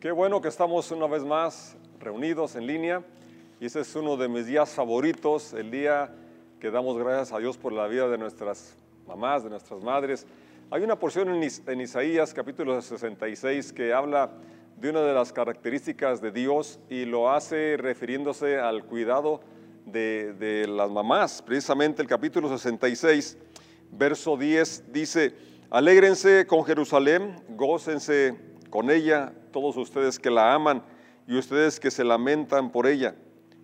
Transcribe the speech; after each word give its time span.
Qué 0.00 0.10
bueno 0.12 0.40
que 0.40 0.48
estamos 0.48 0.90
una 0.90 1.06
vez 1.06 1.22
más 1.24 1.76
reunidos 1.98 2.56
en 2.56 2.66
línea 2.66 3.02
y 3.60 3.66
ese 3.66 3.80
es 3.80 3.94
uno 3.94 4.16
de 4.16 4.28
mis 4.28 4.46
días 4.46 4.70
favoritos, 4.70 5.52
el 5.52 5.70
día 5.70 6.10
que 6.58 6.70
damos 6.70 6.96
gracias 6.96 7.32
a 7.32 7.38
Dios 7.38 7.58
por 7.58 7.72
la 7.72 7.86
vida 7.86 8.08
de 8.08 8.16
nuestras 8.16 8.74
mamás, 9.06 9.44
de 9.44 9.50
nuestras 9.50 9.82
madres. 9.82 10.26
Hay 10.70 10.82
una 10.82 10.98
porción 10.98 11.28
en, 11.28 11.42
Is- 11.42 11.62
en 11.66 11.80
Isaías 11.82 12.32
capítulo 12.32 12.80
66 12.80 13.72
que 13.74 13.92
habla 13.92 14.30
de 14.78 14.88
una 14.88 15.02
de 15.02 15.12
las 15.12 15.32
características 15.32 16.22
de 16.22 16.32
Dios 16.32 16.78
y 16.88 17.04
lo 17.04 17.30
hace 17.30 17.76
refiriéndose 17.76 18.58
al 18.58 18.84
cuidado 18.84 19.40
de, 19.84 20.32
de 20.34 20.66
las 20.66 20.90
mamás. 20.90 21.42
Precisamente 21.42 22.00
el 22.00 22.08
capítulo 22.08 22.48
66, 22.48 23.36
verso 23.92 24.38
10 24.38 24.92
dice, 24.92 25.34
alégrense 25.68 26.46
con 26.46 26.64
Jerusalén, 26.64 27.36
gócense 27.50 28.34
con 28.70 28.90
ella 28.90 29.34
todos 29.50 29.76
ustedes 29.76 30.18
que 30.18 30.30
la 30.30 30.54
aman 30.54 30.82
y 31.26 31.36
ustedes 31.36 31.78
que 31.78 31.90
se 31.90 32.04
lamentan 32.04 32.72
por 32.72 32.86
ella. 32.86 33.14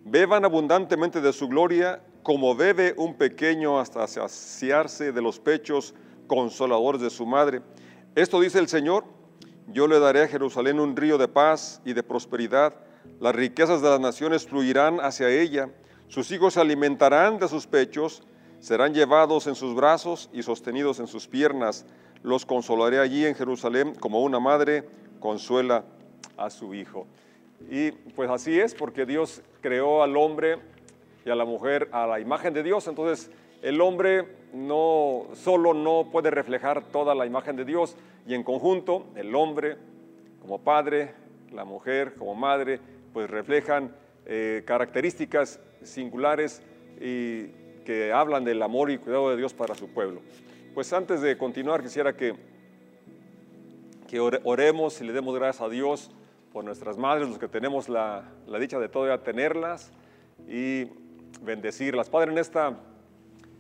Beban 0.05 0.45
abundantemente 0.45 1.21
de 1.21 1.33
su 1.33 1.49
gloria 1.49 2.01
como 2.23 2.55
bebe 2.55 2.95
un 2.97 3.15
pequeño 3.15 3.79
hasta 3.79 4.07
saciarse 4.07 5.13
de 5.13 5.23
los 5.23 5.41
pechos 5.41 5.95
consoladores 6.27 7.01
de 7.01 7.11
su 7.11 7.27
madre. 7.27 7.63
Esto 8.15 8.41
dice 8.41 8.59
el 8.59 8.69
Señor, 8.69 9.05
yo 9.69 9.89
le 9.89 9.99
daré 9.99 10.23
a 10.23 10.29
Jerusalén 10.29 10.79
un 10.79 10.97
río 10.97 11.19
de 11.19 11.29
paz 11.29 11.81
y 11.85 11.93
de 11.93 12.03
prosperidad. 12.03 12.75
Las 13.21 13.35
riquezas 13.35 13.83
de 13.83 13.91
las 13.91 14.01
naciones 14.01 14.47
fluirán 14.47 15.01
hacia 15.01 15.29
ella. 15.29 15.71
Sus 16.09 16.31
hijos 16.31 16.55
se 16.55 16.61
alimentarán 16.61 17.39
de 17.39 17.49
sus 17.49 17.67
pechos, 17.67 18.23
serán 18.61 18.95
llevados 18.95 19.47
en 19.47 19.55
sus 19.55 19.75
brazos 19.75 20.31
y 20.33 20.43
sostenidos 20.43 21.01
en 21.01 21.09
sus 21.09 21.27
piernas. 21.27 21.85
Los 22.23 22.47
consolaré 22.47 23.01
allí 23.01 23.27
en 23.27 23.35
Jerusalén 23.35 23.95
como 23.95 24.23
una 24.23 24.39
madre 24.39 24.89
consuela 25.21 25.85
a 26.37 26.51
su 26.51 26.75
hijo. 26.75 27.07
Y 27.71 27.91
pues 27.91 28.31
así 28.31 28.59
es, 28.59 28.75
porque 28.75 29.07
Dios 29.07 29.43
creó 29.61 30.03
al 30.03 30.17
hombre 30.17 30.59
y 31.25 31.31
a 31.31 31.35
la 31.35 31.45
mujer 31.45 31.89
a 31.93 32.07
la 32.07 32.21
imagen 32.21 32.55
de 32.55 32.63
Dios. 32.63 32.87
Entonces 32.87 33.31
el 33.63 33.81
hombre 33.81 34.27
no 34.53 35.27
solo 35.35 35.75
no 35.75 36.09
puede 36.13 36.31
reflejar 36.31 36.85
toda 36.85 37.15
la 37.15 37.27
imagen 37.27 37.57
de 37.57 37.65
Dios 37.65 37.97
y 38.27 38.35
en 38.35 38.43
conjunto 38.43 39.07
el 39.17 39.35
hombre 39.35 39.77
como 40.41 40.61
padre, 40.61 41.15
la 41.53 41.65
mujer 41.65 42.15
como 42.15 42.35
madre, 42.35 42.81
pues 43.13 43.29
reflejan 43.29 43.95
eh, 44.27 44.63
características 44.65 45.61
singulares 45.83 46.63
y 47.01 47.47
que 47.85 48.13
hablan 48.13 48.45
del 48.45 48.63
amor 48.63 48.91
y 48.91 48.99
cuidado 48.99 49.31
de 49.31 49.37
Dios 49.37 49.55
para 49.55 49.75
su 49.75 49.89
pueblo. 49.89 50.21
Pues 50.75 50.93
antes 50.93 51.21
de 51.23 51.39
continuar 51.39 51.83
quisiera 51.83 52.17
que, 52.17 52.35
que 54.07 54.21
ore- 54.21 54.41
oremos 54.45 55.01
y 55.01 55.05
le 55.05 55.13
demos 55.13 55.35
gracias 55.35 55.63
a 55.63 55.69
Dios 55.69 56.11
por 56.53 56.65
nuestras 56.65 56.97
madres, 56.97 57.29
los 57.29 57.39
que 57.39 57.49
tenemos 57.49 57.89
la, 57.89 58.25
la 58.47 58.59
dicha 58.59 58.79
de 58.79 58.89
todavía 58.89 59.23
tenerlas 59.23 59.93
y 60.49 60.87
bendecirlas. 61.43 62.09
Padre, 62.09 62.33
en 62.33 62.39
esta 62.39 62.79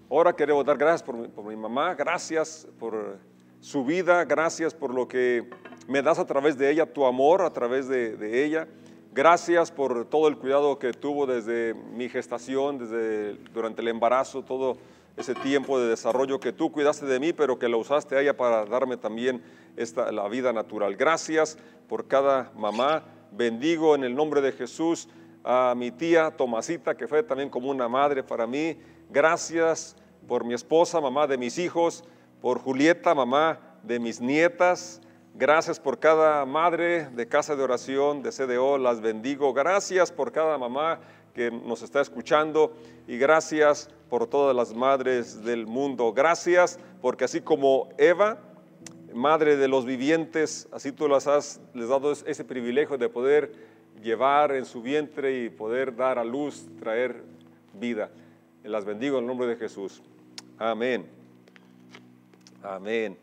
hora 0.08 0.32
queremos 0.34 0.64
dar 0.64 0.78
gracias 0.78 1.02
por 1.02 1.16
mi, 1.16 1.28
por 1.28 1.44
mi 1.44 1.56
mamá, 1.56 1.94
gracias 1.94 2.66
por 2.78 3.18
su 3.60 3.84
vida, 3.84 4.24
gracias 4.24 4.74
por 4.74 4.94
lo 4.94 5.08
que 5.08 5.48
me 5.88 6.00
das 6.02 6.18
a 6.18 6.26
través 6.26 6.56
de 6.56 6.70
ella, 6.70 6.86
tu 6.92 7.04
amor 7.04 7.42
a 7.42 7.52
través 7.52 7.88
de, 7.88 8.16
de 8.16 8.44
ella. 8.44 8.68
Gracias 9.12 9.70
por 9.70 10.04
todo 10.04 10.28
el 10.28 10.36
cuidado 10.36 10.78
que 10.78 10.92
tuvo 10.92 11.26
desde 11.26 11.74
mi 11.74 12.08
gestación, 12.08 12.78
desde 12.78 13.34
durante 13.52 13.80
el 13.80 13.88
embarazo, 13.88 14.42
todo 14.42 14.76
ese 15.16 15.34
tiempo 15.34 15.78
de 15.80 15.88
desarrollo 15.88 16.40
que 16.40 16.52
tú 16.52 16.70
cuidaste 16.70 17.06
de 17.06 17.18
mí, 17.18 17.32
pero 17.32 17.58
que 17.58 17.68
lo 17.68 17.78
usaste 17.78 18.16
a 18.16 18.20
ella 18.20 18.36
para 18.36 18.64
darme 18.66 18.96
también 18.96 19.42
esta, 19.76 20.12
la 20.12 20.28
vida 20.28 20.52
natural. 20.52 20.96
Gracias 20.96 21.58
por 21.88 22.06
cada 22.06 22.52
mamá. 22.54 23.04
Bendigo 23.32 23.94
en 23.94 24.04
el 24.04 24.14
nombre 24.14 24.40
de 24.40 24.52
Jesús 24.52 25.08
a 25.42 25.74
mi 25.76 25.90
tía 25.90 26.30
Tomasita, 26.30 26.96
que 26.96 27.08
fue 27.08 27.22
también 27.22 27.48
como 27.48 27.70
una 27.70 27.88
madre 27.88 28.22
para 28.22 28.46
mí. 28.46 28.76
Gracias 29.10 29.96
por 30.26 30.44
mi 30.44 30.54
esposa, 30.54 31.00
mamá 31.00 31.26
de 31.26 31.38
mis 31.38 31.58
hijos, 31.58 32.04
por 32.40 32.58
Julieta, 32.58 33.14
mamá 33.14 33.60
de 33.82 33.98
mis 33.98 34.20
nietas. 34.20 35.00
Gracias 35.34 35.78
por 35.78 35.98
cada 35.98 36.44
madre 36.44 37.08
de 37.10 37.28
casa 37.28 37.56
de 37.56 37.62
oración, 37.62 38.22
de 38.22 38.30
CDO, 38.30 38.78
las 38.78 39.00
bendigo. 39.00 39.52
Gracias 39.52 40.10
por 40.10 40.32
cada 40.32 40.58
mamá 40.58 41.00
que 41.34 41.50
nos 41.50 41.82
está 41.82 42.00
escuchando 42.00 42.74
y 43.06 43.18
gracias 43.18 43.90
por 44.08 44.26
todas 44.26 44.54
las 44.54 44.74
madres 44.74 45.42
del 45.44 45.66
mundo. 45.66 46.12
Gracias 46.12 46.78
porque 47.00 47.24
así 47.24 47.40
como 47.40 47.88
Eva, 47.98 48.38
madre 49.14 49.56
de 49.56 49.68
los 49.68 49.84
vivientes, 49.84 50.68
así 50.72 50.92
tú 50.92 51.08
las 51.08 51.26
has 51.26 51.60
les 51.74 51.88
dado 51.88 52.12
es- 52.12 52.24
ese 52.26 52.44
privilegio 52.44 52.98
de 52.98 53.08
poder 53.08 53.52
llevar 54.02 54.52
en 54.54 54.64
su 54.64 54.82
vientre 54.82 55.44
y 55.44 55.48
poder 55.50 55.96
dar 55.96 56.18
a 56.18 56.24
luz, 56.24 56.66
traer 56.78 57.24
vida. 57.74 58.10
Las 58.62 58.84
bendigo 58.84 59.16
en 59.18 59.24
el 59.24 59.28
nombre 59.28 59.46
de 59.46 59.56
Jesús. 59.56 60.02
Amén. 60.58 61.06
Amén. 62.62 63.16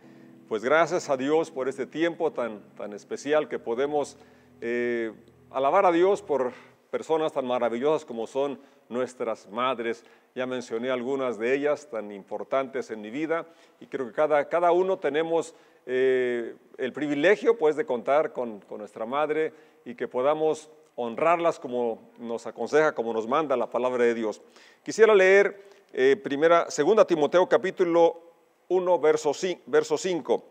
Pues 0.47 0.63
gracias 0.63 1.09
a 1.09 1.17
Dios 1.17 1.51
por 1.51 1.67
este 1.67 1.85
tiempo 1.85 2.31
tan, 2.31 2.61
tan 2.77 2.93
especial 2.93 3.47
que 3.47 3.59
podemos 3.59 4.17
eh, 4.61 5.11
alabar 5.51 5.85
a 5.85 5.91
Dios 5.91 6.21
por 6.21 6.53
personas 6.93 7.33
tan 7.33 7.47
maravillosas 7.47 8.05
como 8.05 8.27
son 8.27 8.59
nuestras 8.87 9.49
madres. 9.49 10.03
Ya 10.35 10.45
mencioné 10.45 10.91
algunas 10.91 11.39
de 11.39 11.55
ellas 11.55 11.89
tan 11.89 12.11
importantes 12.11 12.91
en 12.91 13.01
mi 13.01 13.09
vida 13.09 13.47
y 13.79 13.87
creo 13.87 14.05
que 14.05 14.13
cada, 14.13 14.47
cada 14.47 14.71
uno 14.71 14.99
tenemos 14.99 15.55
eh, 15.87 16.55
el 16.77 16.93
privilegio 16.93 17.57
pues 17.57 17.75
de 17.75 17.87
contar 17.87 18.31
con, 18.31 18.63
nuestra 18.77 19.07
madre 19.07 19.53
y 19.83 19.95
que 19.95 20.07
podamos 20.07 20.69
honrarlas 20.95 21.59
como 21.59 22.11
nos 22.19 22.45
aconseja, 22.45 22.93
como 22.93 23.11
nos 23.11 23.27
manda 23.27 23.57
la 23.57 23.71
palabra 23.71 24.03
de 24.03 24.13
Dios. 24.13 24.39
Quisiera 24.83 25.15
leer 25.15 25.63
eh, 25.93 26.15
primera, 26.15 26.69
segunda 26.69 27.07
Timoteo 27.07 27.49
capítulo 27.49 28.21
1, 28.67 28.99
verso 28.99 29.33
5, 29.33 29.61
verso 29.65 29.97
5. 29.97 30.43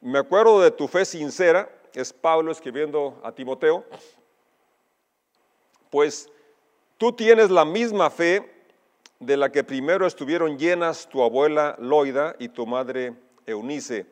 Me 0.00 0.18
acuerdo 0.18 0.60
de 0.60 0.72
tu 0.72 0.88
fe 0.88 1.04
sincera, 1.04 1.70
es 1.94 2.12
Pablo 2.12 2.50
escribiendo 2.50 3.20
a 3.22 3.30
Timoteo, 3.30 3.84
pues 5.94 6.28
tú 6.98 7.12
tienes 7.12 7.52
la 7.52 7.64
misma 7.64 8.10
fe 8.10 8.50
de 9.20 9.36
la 9.36 9.52
que 9.52 9.62
primero 9.62 10.08
estuvieron 10.08 10.58
llenas 10.58 11.08
tu 11.08 11.22
abuela 11.22 11.76
Loida 11.78 12.34
y 12.40 12.48
tu 12.48 12.66
madre 12.66 13.14
Eunice, 13.46 14.04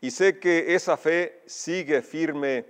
y 0.00 0.12
sé 0.12 0.38
que 0.38 0.76
esa 0.76 0.96
fe 0.96 1.40
sigue 1.46 2.02
firme 2.02 2.66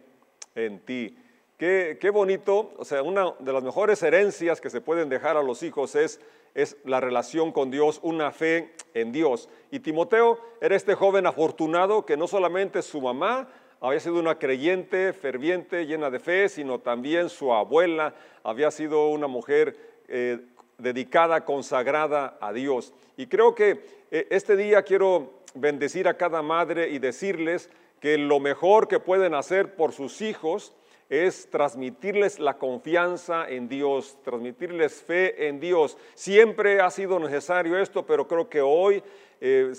en 0.54 0.78
ti. 0.78 1.14
Qué, 1.58 1.98
qué 2.00 2.08
bonito, 2.08 2.72
o 2.78 2.86
sea, 2.86 3.02
una 3.02 3.34
de 3.38 3.52
las 3.52 3.62
mejores 3.62 4.02
herencias 4.02 4.62
que 4.62 4.70
se 4.70 4.80
pueden 4.80 5.10
dejar 5.10 5.36
a 5.36 5.42
los 5.42 5.62
hijos 5.62 5.94
es, 5.94 6.18
es 6.54 6.78
la 6.86 7.00
relación 7.00 7.52
con 7.52 7.70
Dios, 7.70 8.00
una 8.02 8.32
fe 8.32 8.72
en 8.94 9.12
Dios. 9.12 9.50
Y 9.72 9.80
Timoteo 9.80 10.40
era 10.62 10.74
este 10.74 10.94
joven 10.94 11.26
afortunado 11.26 12.06
que 12.06 12.16
no 12.16 12.26
solamente 12.26 12.80
su 12.80 13.02
mamá 13.02 13.46
había 13.88 14.00
sido 14.00 14.18
una 14.18 14.38
creyente, 14.38 15.12
ferviente, 15.12 15.84
llena 15.86 16.08
de 16.08 16.18
fe, 16.18 16.48
sino 16.48 16.78
también 16.78 17.28
su 17.28 17.52
abuela 17.52 18.14
había 18.42 18.70
sido 18.70 19.08
una 19.08 19.26
mujer 19.26 19.76
eh, 20.08 20.40
dedicada, 20.78 21.44
consagrada 21.44 22.38
a 22.40 22.52
Dios. 22.54 22.94
Y 23.18 23.26
creo 23.26 23.54
que 23.54 23.84
eh, 24.10 24.26
este 24.30 24.56
día 24.56 24.82
quiero 24.82 25.42
bendecir 25.54 26.08
a 26.08 26.16
cada 26.16 26.40
madre 26.40 26.88
y 26.88 26.98
decirles 26.98 27.68
que 28.00 28.16
lo 28.16 28.40
mejor 28.40 28.88
que 28.88 29.00
pueden 29.00 29.34
hacer 29.34 29.74
por 29.74 29.92
sus 29.92 30.22
hijos 30.22 30.74
es 31.10 31.50
transmitirles 31.50 32.38
la 32.38 32.56
confianza 32.56 33.46
en 33.50 33.68
Dios, 33.68 34.16
transmitirles 34.24 35.02
fe 35.02 35.46
en 35.48 35.60
Dios. 35.60 35.98
Siempre 36.14 36.80
ha 36.80 36.90
sido 36.90 37.18
necesario 37.18 37.76
esto, 37.76 38.06
pero 38.06 38.26
creo 38.26 38.48
que 38.48 38.62
hoy, 38.62 39.02
eh, 39.42 39.72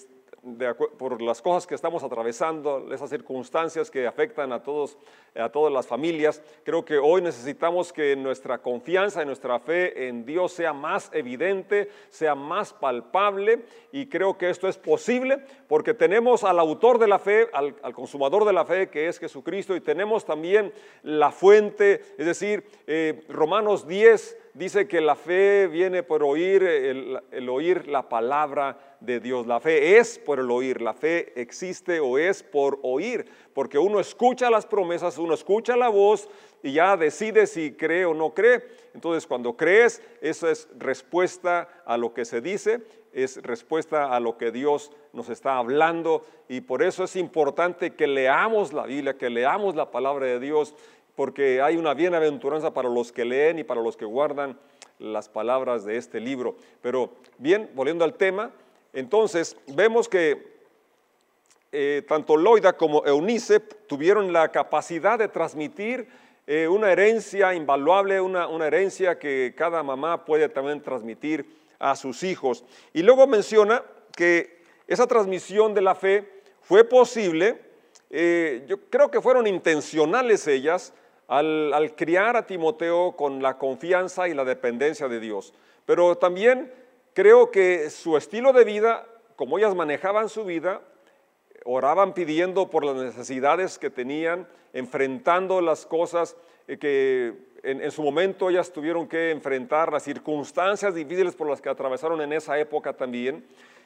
por 0.98 1.22
las 1.22 1.42
cosas 1.42 1.66
que 1.66 1.76
estamos 1.76 2.04
atravesando, 2.04 2.94
esas 2.94 3.10
circunstancias 3.10 3.90
que 3.90 4.06
afectan 4.06 4.54
a, 4.54 4.62
todos, 4.62 4.98
a 5.34 5.50
todas 5.50 5.74
las 5.74 5.88
familias, 5.88 6.42
creo 6.64 6.86
que 6.86 6.98
hoy 6.98 7.22
necesitamos 7.22 7.92
que 7.92 8.16
nuestra 8.16 8.60
confianza 8.60 9.24
y 9.24 9.26
nuestra 9.26 9.60
fe 9.60 10.08
en 10.08 10.26
Dios 10.26 10.52
sea 10.52 10.72
más 10.74 11.10
evidente, 11.14 11.90
sea 12.10 12.36
más 12.36 12.74
palpable, 12.74 13.66
y 13.92 14.08
creo 14.08 14.38
que 14.38 14.50
esto 14.50 14.68
es 14.68 14.78
posible 14.78 15.40
porque 15.68 15.94
tenemos 15.94 16.44
al 16.44 16.60
autor 16.60 17.00
de 17.00 17.08
la 17.08 17.18
fe, 17.18 17.48
al, 17.54 17.76
al 17.82 17.94
consumador 17.94 18.46
de 18.46 18.54
la 18.54 18.66
fe, 18.66 18.90
que 18.90 19.08
es 19.08 19.20
Jesucristo, 19.20 19.76
y 19.76 19.82
tenemos 19.82 20.26
también 20.26 20.74
la 21.04 21.32
fuente, 21.32 22.02
es 22.18 22.26
decir, 22.26 22.66
eh, 22.88 23.24
Romanos 23.30 23.88
10 23.88 24.38
dice 24.54 24.88
que 24.88 25.02
la 25.02 25.16
fe 25.16 25.68
viene 25.68 26.04
por 26.04 26.24
oír, 26.24 26.64
el, 26.64 27.20
el 27.32 27.50
oír 27.50 27.88
la 27.88 28.08
palabra 28.10 28.95
de 29.06 29.20
Dios. 29.20 29.48
La 29.48 29.60
fe 29.60 29.98
es 29.98 30.18
por 30.20 30.40
el 30.40 30.50
oír, 30.52 30.82
la 30.82 30.94
fe 30.94 31.40
existe 31.40 32.00
o 32.00 32.18
es 32.18 32.44
por 32.44 32.80
oír, 32.84 33.26
porque 33.54 33.78
uno 33.78 34.00
escucha 34.00 34.50
las 34.50 34.66
promesas, 34.66 35.18
uno 35.18 35.34
escucha 35.34 35.76
la 35.76 35.90
voz 35.90 36.28
y 36.64 36.74
ya 36.74 36.98
decide 36.98 37.48
si 37.48 37.74
cree 37.74 38.06
o 38.06 38.14
no 38.14 38.34
cree. 38.34 38.64
Entonces 38.94 39.28
cuando 39.28 39.56
crees, 39.56 40.02
eso 40.22 40.50
es 40.50 40.68
respuesta 40.78 41.70
a 41.86 41.98
lo 41.98 42.14
que 42.14 42.26
se 42.26 42.42
dice, 42.42 42.82
es 43.14 43.42
respuesta 43.44 44.14
a 44.14 44.20
lo 44.20 44.38
que 44.38 44.52
Dios 44.52 44.92
nos 45.14 45.30
está 45.30 45.58
hablando 45.58 46.26
y 46.50 46.62
por 46.62 46.84
eso 46.84 47.04
es 47.04 47.16
importante 47.16 47.94
que 47.94 48.08
leamos 48.08 48.74
la 48.74 48.86
Biblia, 48.86 49.18
que 49.18 49.30
leamos 49.30 49.76
la 49.76 49.92
palabra 49.92 50.26
de 50.26 50.40
Dios 50.40 50.76
porque 51.16 51.62
hay 51.62 51.78
una 51.78 51.94
bienaventuranza 51.94 52.74
para 52.74 52.90
los 52.90 53.12
que 53.12 53.26
leen 53.26 53.60
y 53.60 53.64
para 53.64 53.82
los 53.82 53.96
que 53.96 54.06
guardan 54.06 54.58
las 55.00 55.30
palabras 55.30 55.86
de 55.86 55.98
este 55.98 56.20
libro. 56.20 56.56
Pero 56.82 57.12
bien, 57.38 57.70
volviendo 57.74 58.04
al 58.06 58.16
tema, 58.16 58.52
entonces 58.96 59.56
vemos 59.68 60.10
que 60.10 60.56
eh, 61.72 62.04
tanto 62.08 62.38
Loida 62.38 62.74
como 62.74 63.06
Eunice 63.06 63.60
tuvieron 63.60 64.32
la 64.32 64.50
capacidad 64.50 65.20
de 65.20 65.28
transmitir 65.28 66.08
eh, 66.48 66.68
una 66.70 66.92
herencia 66.92 67.54
invaluable, 67.54 68.22
una, 68.22 68.48
herencia 68.66 69.20
que 69.20 69.54
cada 69.58 69.84
mamá 69.84 70.24
puede 70.24 70.48
también 70.48 70.82
transmitir 70.82 71.46
a 71.78 71.98
sus 71.98 72.24
hijos. 72.24 72.64
Y 72.94 73.02
luego 73.02 73.28
menciona 73.28 73.84
que 74.16 74.64
esa 74.88 75.06
transmisión 75.06 75.74
de 75.74 75.82
la 75.82 75.96
fe 75.96 76.30
fue 76.62 76.86
posible, 76.86 77.60
eh, 78.10 78.64
yo 78.68 78.80
creo 78.90 79.12
que 79.12 79.20
fueron 79.20 79.46
intencionales 79.46 80.48
ellas 80.48 80.94
al, 81.28 81.94
criar 81.98 82.38
a 82.38 82.46
Timoteo 82.46 83.18
con 83.18 83.42
la 83.42 83.58
confianza 83.58 84.30
y 84.30 84.34
la 84.34 84.46
dependencia 84.46 85.10
de 85.10 85.20
Dios. 85.20 85.54
Pero 85.86 86.16
también 86.18 86.72
creo 87.16 87.50
que 87.50 87.90
su 87.90 88.18
estilo 88.18 88.54
de 88.54 88.66
vida, 88.66 89.08
como 89.36 89.58
ellas 89.58 89.74
manejaban 89.74 90.30
su 90.30 90.46
vida, 90.46 90.82
oraban 91.64 92.14
pidiendo 92.14 92.70
por 92.70 92.86
las 92.86 92.96
necesidades 92.96 93.80
que 93.80 93.90
tenían, 93.90 94.48
enfrentando 94.74 95.62
las 95.62 95.86
cosas 95.86 96.36
eh, 96.68 96.78
que 96.78 97.34
en, 97.64 97.90
su 97.90 98.04
momento 98.04 98.50
ellas 98.52 98.72
tuvieron 98.72 99.08
que 99.08 99.32
enfrentar, 99.32 99.92
las 99.92 100.04
circunstancias 100.04 100.94
difíciles 100.94 101.36
por 101.36 101.50
las 101.50 101.62
que 101.62 101.70
atravesaron 101.70 102.22
en 102.22 102.34
esa 102.34 102.60
época 102.60 102.94
también. 102.94 103.44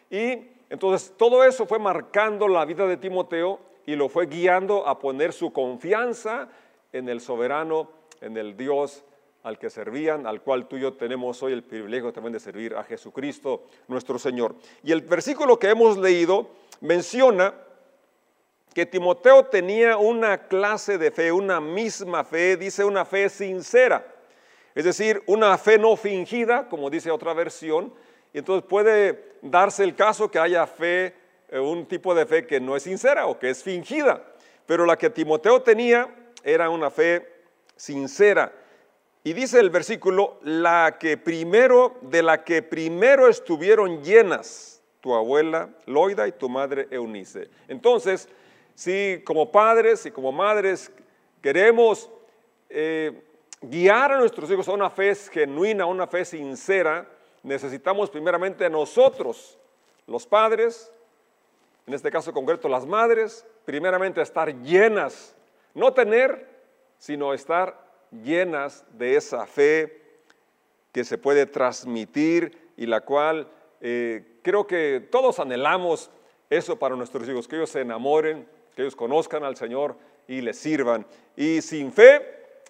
Y 0.09 0.49
entonces 0.69 1.13
todo 1.15 1.45
eso 1.45 1.65
fue 1.65 1.79
marcando 1.79 2.49
la 2.49 2.65
vida 2.65 2.85
de 2.87 2.97
Timoteo 2.97 3.59
y 3.85 3.95
lo 3.95 4.09
fue 4.09 4.25
guiando 4.25 4.85
a 4.85 4.99
poner 4.99 5.31
su 5.31 5.53
confianza 5.53 6.49
en 6.91 7.07
el 7.07 7.21
soberano, 7.21 7.89
en 8.19 8.35
el 8.35 8.57
Dios 8.57 9.05
al 9.49 9.57
que 9.57 9.69
servían, 9.69 10.27
al 10.27 10.41
cual 10.41 10.67
tú 10.67 10.77
y 10.77 10.81
yo 10.81 10.93
tenemos 10.93 11.41
hoy 11.41 11.53
el 11.53 11.63
privilegio 11.63 12.13
también 12.13 12.33
de 12.33 12.39
servir 12.39 12.75
a 12.75 12.83
Jesucristo 12.83 13.65
nuestro 13.87 14.19
Señor. 14.19 14.55
Y 14.83 14.91
el 14.91 15.01
versículo 15.01 15.57
que 15.57 15.69
hemos 15.69 15.97
leído 15.97 16.51
menciona 16.81 17.55
que 18.75 18.85
Timoteo 18.85 19.45
tenía 19.45 19.97
una 19.97 20.47
clase 20.47 20.99
de 20.99 21.09
fe, 21.09 21.31
una 21.31 21.59
misma 21.59 22.23
fe, 22.23 22.57
dice 22.57 22.85
una 22.85 23.03
fe 23.05 23.27
sincera, 23.27 24.05
es 24.75 24.85
decir, 24.85 25.23
una 25.25 25.57
fe 25.57 25.79
no 25.79 25.95
fingida, 25.95 26.69
como 26.69 26.91
dice 26.91 27.09
otra 27.09 27.33
versión, 27.33 27.91
y 28.31 28.37
entonces 28.37 28.69
puede 28.69 29.33
darse 29.41 29.83
el 29.83 29.95
caso 29.95 30.29
que 30.29 30.37
haya 30.37 30.67
fe, 30.67 31.15
eh, 31.49 31.59
un 31.59 31.87
tipo 31.87 32.13
de 32.13 32.27
fe 32.27 32.45
que 32.45 32.59
no 32.59 32.75
es 32.75 32.83
sincera 32.83 33.25
o 33.25 33.39
que 33.39 33.49
es 33.49 33.63
fingida, 33.63 34.23
pero 34.67 34.85
la 34.85 34.95
que 34.95 35.09
Timoteo 35.09 35.63
tenía 35.63 36.07
era 36.43 36.69
una 36.69 36.91
fe 36.91 37.27
sincera. 37.75 38.53
Y 39.23 39.33
dice 39.33 39.59
el 39.59 39.69
versículo, 39.69 40.39
la 40.43 40.97
que 40.99 41.17
primero, 41.17 41.97
de 42.01 42.23
la 42.23 42.43
que 42.43 42.61
primero 42.61 43.27
estuvieron 43.27 44.01
llenas 44.03 44.81
tu 45.01 45.13
abuela 45.13 45.69
Loida 45.85 46.27
y 46.27 46.31
tu 46.31 46.49
madre 46.49 46.87
Eunice. 46.91 47.49
Entonces, 47.67 48.29
si 48.75 49.21
como 49.25 49.51
padres 49.51 50.05
y 50.05 50.11
como 50.11 50.31
madres 50.31 50.91
queremos 51.41 52.09
eh, 52.69 53.23
guiar 53.61 54.13
a 54.13 54.17
nuestros 54.19 54.49
hijos 54.51 54.67
a 54.67 54.73
una 54.73 54.89
fe 54.89 55.13
genuina, 55.15 55.83
a 55.83 55.87
una 55.87 56.07
fe 56.07 56.23
sincera, 56.23 57.07
necesitamos 57.43 58.09
primeramente 58.09 58.69
nosotros, 58.69 59.57
los 60.07 60.25
padres, 60.25 60.91
en 61.87 61.93
este 61.93 62.11
caso 62.11 62.33
concreto 62.33 62.69
las 62.69 62.85
madres, 62.85 63.45
primeramente 63.65 64.21
estar 64.21 64.53
llenas, 64.61 65.35
no 65.73 65.93
tener, 65.93 66.47
sino 66.97 67.33
estar 67.33 67.88
llenas 68.11 68.85
de 68.97 69.15
esa 69.15 69.45
fe 69.45 70.01
que 70.91 71.03
se 71.03 71.17
puede 71.17 71.45
transmitir 71.45 72.71
y 72.77 72.85
la 72.85 73.01
cual 73.01 73.47
eh, 73.81 74.39
creo 74.41 74.65
que 74.65 75.07
todos 75.11 75.39
anhelamos 75.39 76.09
eso 76.49 76.77
para 76.77 76.95
nuestros 76.95 77.27
hijos, 77.29 77.47
que 77.47 77.55
ellos 77.55 77.69
se 77.69 77.81
enamoren, 77.81 78.47
que 78.75 78.81
ellos 78.81 78.95
conozcan 78.95 79.43
al 79.43 79.55
Señor 79.55 79.95
y 80.27 80.41
le 80.41 80.53
sirvan. 80.53 81.05
Y 81.35 81.61
sin 81.61 81.91
fe 81.91 82.21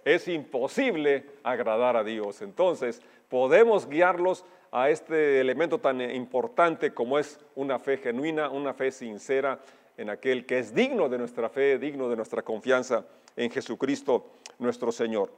es 0.03 0.27
imposible 0.27 1.25
agradar 1.43 1.95
a 1.95 2.03
Dios. 2.03 2.41
Entonces, 2.41 3.01
podemos 3.29 3.87
guiarlos 3.87 4.45
a 4.71 4.89
este 4.89 5.39
elemento 5.39 5.79
tan 5.79 6.01
importante 6.01 6.93
como 6.93 7.17
es 7.17 7.39
una 7.55 7.79
fe 7.79 7.97
genuina, 7.97 8.49
una 8.49 8.73
fe 8.73 8.91
sincera 8.91 9.59
en 9.97 10.09
aquel 10.09 10.45
que 10.45 10.59
es 10.59 10.73
digno 10.73 11.09
de 11.09 11.17
nuestra 11.17 11.49
fe, 11.49 11.77
digno 11.77 12.09
de 12.09 12.15
nuestra 12.15 12.41
confianza 12.41 13.05
en 13.35 13.49
Jesucristo 13.51 14.25
nuestro 14.59 14.91
Señor. 14.91 15.31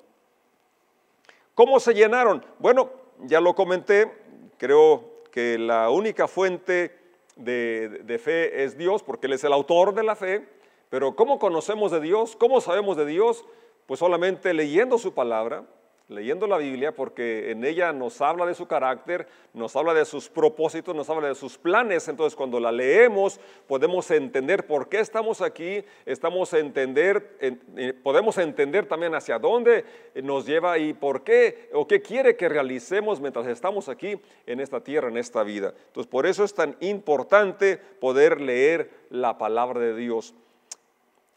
¿Cómo 1.55 1.79
se 1.79 1.93
llenaron? 1.93 2.45
Bueno, 2.59 2.89
ya 3.19 3.39
lo 3.39 3.55
comenté, 3.55 4.11
creo 4.57 5.23
que 5.31 5.57
la 5.57 5.89
única 5.89 6.27
fuente 6.27 6.97
de, 7.35 8.19
fe 8.21 8.63
es 8.63 8.77
Dios, 8.77 9.03
porque 9.03 9.27
Él 9.27 9.33
es 9.33 9.43
el 9.43 9.53
autor 9.53 9.93
de 9.93 10.03
la 10.03 10.15
fe, 10.15 10.47
pero 10.89 11.15
¿cómo 11.15 11.39
conocemos 11.39 11.91
de 11.91 12.01
Dios? 12.01 12.35
¿Cómo 12.35 12.61
sabemos 12.61 12.97
de 12.97 13.05
Dios? 13.05 13.45
Pues 13.85 13.99
solamente 13.99 14.53
leyendo 14.53 14.97
su 14.97 15.13
palabra, 15.13 15.65
leyendo 16.11 16.45
la 16.45 16.57
Biblia, 16.57 16.93
porque 16.93 17.51
en 17.51 17.63
ella 17.63 17.93
nos 17.93 18.21
habla 18.21 18.45
de 18.45 18.53
su 18.53 18.67
carácter, 18.67 19.27
nos 19.53 19.75
habla 19.75 19.93
de 19.93 20.05
sus 20.05 20.29
propósitos, 20.29 20.93
nos 20.93 21.09
habla 21.09 21.29
de 21.29 21.35
sus 21.35 21.57
planes. 21.57 22.07
Entonces 22.07 22.35
cuando 22.35 22.59
la 22.59 22.71
leemos 22.71 23.39
podemos 23.67 24.11
entender 24.11 24.67
por 24.67 24.89
qué 24.89 24.99
estamos 24.99 25.41
aquí, 25.41 25.83
estamos 26.05 26.53
entender, 26.53 27.37
eh, 27.39 27.93
podemos 28.03 28.37
entender 28.37 28.87
también 28.87 29.15
hacia 29.15 29.39
dónde 29.39 29.85
nos 30.21 30.45
lleva 30.45 30.77
y 30.77 30.93
por 30.93 31.23
qué 31.23 31.69
o 31.73 31.87
qué 31.87 32.01
quiere 32.01 32.35
que 32.35 32.49
realicemos 32.49 33.21
mientras 33.21 33.47
estamos 33.47 33.87
aquí 33.87 34.19
en 34.45 34.59
esta 34.59 34.83
tierra, 34.83 35.07
en 35.07 35.17
esta 35.17 35.43
vida. 35.43 35.73
Entonces 35.87 36.09
por 36.11 36.25
eso 36.25 36.43
es 36.43 36.53
tan 36.53 36.75
importante 36.81 37.77
poder 37.77 38.41
leer 38.41 38.89
la 39.09 39.37
palabra 39.37 39.79
de 39.79 39.95
Dios. 39.95 40.35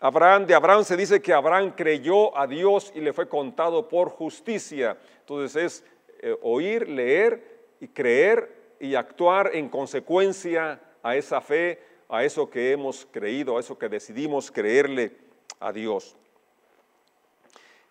Abraham, 0.05 0.45
de 0.45 0.55
Abraham 0.55 0.85
se 0.85 0.99
dice 0.99 1.23
que 1.23 1.33
Abraham 1.33 1.73
creyó 1.75 2.37
a 2.37 2.47
Dios 2.47 2.93
y 2.95 3.01
le 3.01 3.15
fue 3.15 3.27
contado 3.27 3.89
por 3.89 4.11
justicia. 4.11 4.99
Entonces 5.21 5.57
es 5.57 5.85
eh, 6.21 6.37
oír, 6.43 6.87
leer 6.91 7.73
y 7.81 7.89
creer 7.89 8.75
y 8.79 8.97
actuar 8.97 9.53
en 9.55 9.71
consecuencia 9.71 10.79
a 11.03 11.17
esa 11.17 11.41
fe, 11.41 11.81
a 12.11 12.23
eso 12.23 12.51
que 12.51 12.73
hemos 12.73 13.07
creído, 13.11 13.57
a 13.57 13.61
eso 13.61 13.79
que 13.79 13.89
decidimos 13.89 14.51
creerle 14.51 15.17
a 15.59 15.73
Dios. 15.73 16.15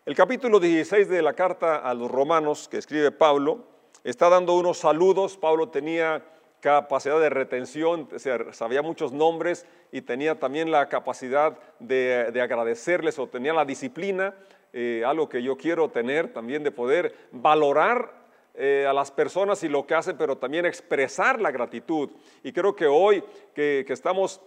El 0.05 0.15
capítulo 0.15 0.59
16 0.59 1.09
de 1.09 1.23
la 1.23 1.33
carta 1.33 1.77
a 1.77 1.95
los 1.95 2.11
romanos 2.11 2.67
que 2.69 2.77
escribe 2.77 3.09
Pablo 3.09 3.65
está 4.03 4.29
dando 4.29 4.53
unos 4.53 4.77
saludos. 4.77 5.35
Pablo 5.35 5.69
tenía 5.69 6.23
capacidad 6.63 7.19
de 7.19 7.29
retención, 7.29 8.07
sabía 8.53 8.81
muchos 8.81 9.11
nombres 9.11 9.65
y 9.91 10.01
tenía 10.01 10.39
también 10.39 10.71
la 10.71 10.87
capacidad 10.87 11.59
de, 11.79 12.39
agradecerles 12.41 13.19
o 13.19 13.27
tenía 13.27 13.51
la 13.51 13.65
disciplina, 13.65 14.33
eh, 14.71 15.03
algo 15.05 15.27
que 15.27 15.43
yo 15.43 15.57
quiero 15.57 15.89
tener 15.89 16.31
también 16.31 16.63
de 16.63 16.71
poder 16.71 17.13
valorar 17.33 18.13
eh, 18.53 18.85
a 18.87 18.93
las 18.93 19.11
personas 19.11 19.61
y 19.63 19.67
lo 19.67 19.85
que 19.85 19.93
hacen, 19.93 20.15
pero 20.17 20.37
también 20.37 20.65
expresar 20.65 21.41
la 21.41 21.51
gratitud. 21.51 22.09
Y 22.43 22.53
creo 22.53 22.73
que 22.73 22.87
hoy 22.87 23.21
que, 23.53 23.85
estamos 23.89 24.39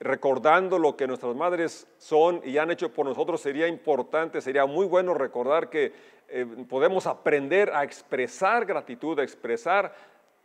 recordando 0.00 0.76
lo 0.76 0.96
que 0.96 1.06
nuestras 1.06 1.36
madres 1.36 1.86
son 1.98 2.40
y 2.44 2.58
han 2.58 2.72
hecho 2.72 2.92
por 2.92 3.06
nosotros, 3.06 3.40
sería 3.40 3.68
importante, 3.68 4.40
sería 4.40 4.66
muy 4.66 4.86
bueno 4.86 5.14
recordar 5.14 5.70
que 5.70 5.92
eh, 6.30 6.46
podemos 6.68 7.06
aprender 7.06 7.70
a 7.72 7.84
expresar 7.84 8.66
gratitud, 8.66 9.20
a 9.20 9.22
expresar 9.22 9.94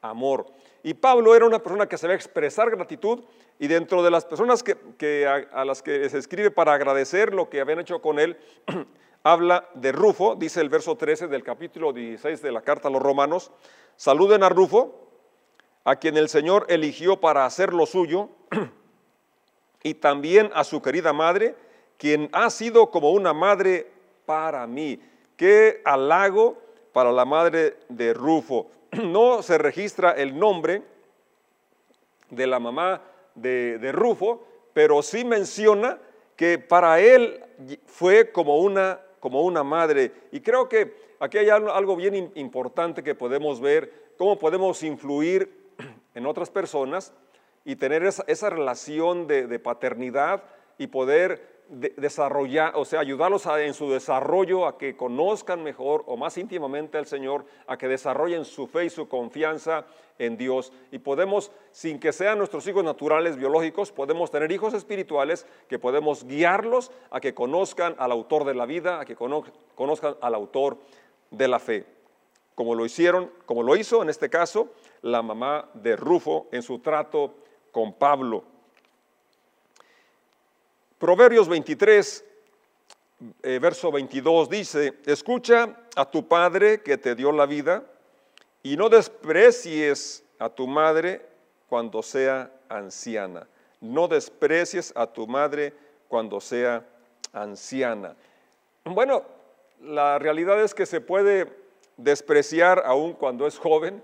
amor. 0.01 0.45
Y 0.83 0.93
Pablo 0.93 1.35
era 1.35 1.45
una 1.45 1.59
persona 1.59 1.87
que 1.87 1.97
sabía 1.97 2.15
expresar 2.15 2.69
gratitud 2.69 3.23
y 3.57 3.67
dentro 3.67 4.03
de 4.03 4.11
las 4.11 4.25
personas 4.25 4.63
que, 4.63 5.27
a, 5.27 5.65
las 5.65 5.81
que 5.81 6.09
se 6.09 6.17
escribe 6.17 6.51
para 6.51 6.73
agradecer 6.73 7.33
lo 7.33 7.49
que 7.49 7.61
habían 7.61 7.79
hecho 7.79 8.01
con 8.01 8.19
él, 8.19 8.37
habla 9.23 9.67
de 9.73 9.91
Rufo, 9.91 10.35
dice 10.35 10.61
el 10.61 10.69
verso 10.69 10.95
13 10.95 11.27
del 11.27 11.43
capítulo 11.43 11.93
16 11.93 12.41
de 12.41 12.51
la 12.51 12.61
carta 12.61 12.89
a 12.89 12.91
los 12.91 13.01
romanos, 13.01 13.51
saluden 13.95 14.43
a 14.43 14.49
Rufo, 14.49 15.09
a 15.83 15.95
quien 15.95 16.17
el 16.17 16.29
Señor 16.29 16.65
eligió 16.69 17.19
para 17.19 17.45
hacer 17.45 17.73
lo 17.73 17.85
suyo, 17.85 18.29
y 19.83 19.93
también 19.95 20.51
a 20.53 20.63
su 20.63 20.81
querida 20.81 21.13
madre, 21.13 21.55
quien 21.97 22.29
ha 22.33 22.49
sido 22.49 22.91
como 22.91 23.11
una 23.11 23.33
madre 23.33 23.87
para 24.25 24.67
mí. 24.67 24.99
Qué 25.37 25.81
halago 25.85 26.57
para 26.91 27.11
la 27.11 27.25
madre 27.25 27.77
de 27.89 28.13
Rufo. 28.13 28.67
no 29.03 29.41
se 29.41 29.57
registra 29.57 30.11
el 30.11 30.37
nombre 30.37 30.81
de 32.29 32.47
la 32.47 32.59
mamá 32.59 33.01
de, 33.35 33.91
Rufo, 33.91 34.45
pero 34.73 35.01
sí 35.01 35.23
menciona 35.23 35.99
que 36.35 36.59
para 36.59 36.99
él 36.99 37.41
fue 37.85 38.31
como 38.31 38.57
una, 38.57 38.99
como 39.19 39.43
una 39.43 39.63
madre. 39.63 40.11
Y 40.31 40.41
creo 40.41 40.67
que 40.67 40.95
aquí 41.19 41.37
hay 41.37 41.49
algo 41.49 41.95
bien 41.95 42.31
importante 42.35 43.03
que 43.03 43.15
podemos 43.15 43.59
ver, 43.59 44.13
cómo 44.17 44.37
podemos 44.37 44.83
influir 44.83 45.65
en 46.15 46.25
otras 46.25 46.49
personas 46.49 47.13
y 47.63 47.75
tener 47.75 48.03
esa, 48.03 48.49
relación 48.49 49.27
de, 49.27 49.59
paternidad 49.59 50.43
y 50.77 50.87
poder 50.87 51.54
desarrollar, 51.69 52.73
o 52.75 52.85
sea, 52.85 52.99
ayudarlos 52.99 53.45
en 53.45 53.73
su 53.73 53.89
desarrollo, 53.89 54.67
a 54.67 54.77
que 54.77 54.95
conozcan 54.95 55.63
mejor 55.63 56.03
o 56.05 56.17
más 56.17 56.37
íntimamente 56.37 56.97
al 56.97 57.07
Señor, 57.07 57.45
a 57.67 57.77
que 57.77 57.87
desarrollen 57.87 58.45
su 58.45 58.67
fe 58.67 58.85
y 58.85 58.89
su 58.89 59.07
confianza 59.07 59.85
en 60.19 60.37
Dios. 60.37 60.71
Y 60.91 60.99
podemos, 60.99 61.51
sin 61.71 61.99
que 61.99 62.13
sean 62.13 62.37
nuestros 62.37 62.67
hijos 62.67 62.83
naturales, 62.83 63.37
biológicos, 63.37 63.91
podemos 63.91 64.31
tener 64.31 64.51
hijos 64.51 64.73
espirituales 64.73 65.45
que 65.67 65.79
podemos 65.79 66.25
guiarlos 66.25 66.91
a 67.09 67.19
que 67.19 67.33
conozcan 67.33 67.95
al 67.97 68.11
autor 68.11 68.45
de 68.45 68.55
la 68.55 68.65
vida, 68.65 68.99
a 68.99 69.05
que 69.05 69.15
conozcan 69.15 70.15
al 70.21 70.35
autor 70.35 70.77
de 71.31 71.47
la 71.47 71.59
fe. 71.59 71.85
Como 72.53 72.75
lo 72.75 72.85
hicieron, 72.85 73.31
como 73.45 73.63
lo 73.63 73.75
hizo 73.75 74.01
en 74.01 74.09
este 74.09 74.29
caso 74.29 74.69
la 75.01 75.21
mamá 75.21 75.69
de 75.73 75.95
Rufo 75.95 76.47
en 76.51 76.61
su 76.61 76.79
trato 76.79 77.35
con 77.71 77.93
Pablo. 77.93 78.54
Proverbios 80.97 81.49
23, 81.49 82.25
eh, 83.43 83.59
verso 83.59 83.91
22 83.91 84.49
dice, 84.49 84.93
escucha 85.05 85.75
a 85.95 86.09
tu 86.09 86.27
padre 86.27 86.81
que 86.81 86.97
te 86.97 87.15
dio 87.15 87.31
la 87.33 87.45
vida 87.45 87.83
y 88.63 88.77
no 88.77 88.87
desprecies 88.87 90.23
a 90.39 90.49
tu 90.49 90.67
madre 90.67 91.25
cuando 91.67 92.01
sea 92.01 92.49
anciana. 92.69 93.45
No 93.81 94.07
desprecies 94.07 94.93
a 94.95 95.05
tu 95.05 95.27
madre 95.27 95.73
cuando 96.07 96.39
sea 96.39 96.85
anciana. 97.33 98.15
Bueno, 98.85 99.23
la 99.81 100.17
realidad 100.17 100.63
es 100.63 100.73
que 100.73 100.85
se 100.85 101.01
puede 101.01 101.51
despreciar 101.97 102.83
aún 102.85 103.13
cuando 103.13 103.47
es 103.47 103.57
joven 103.57 104.01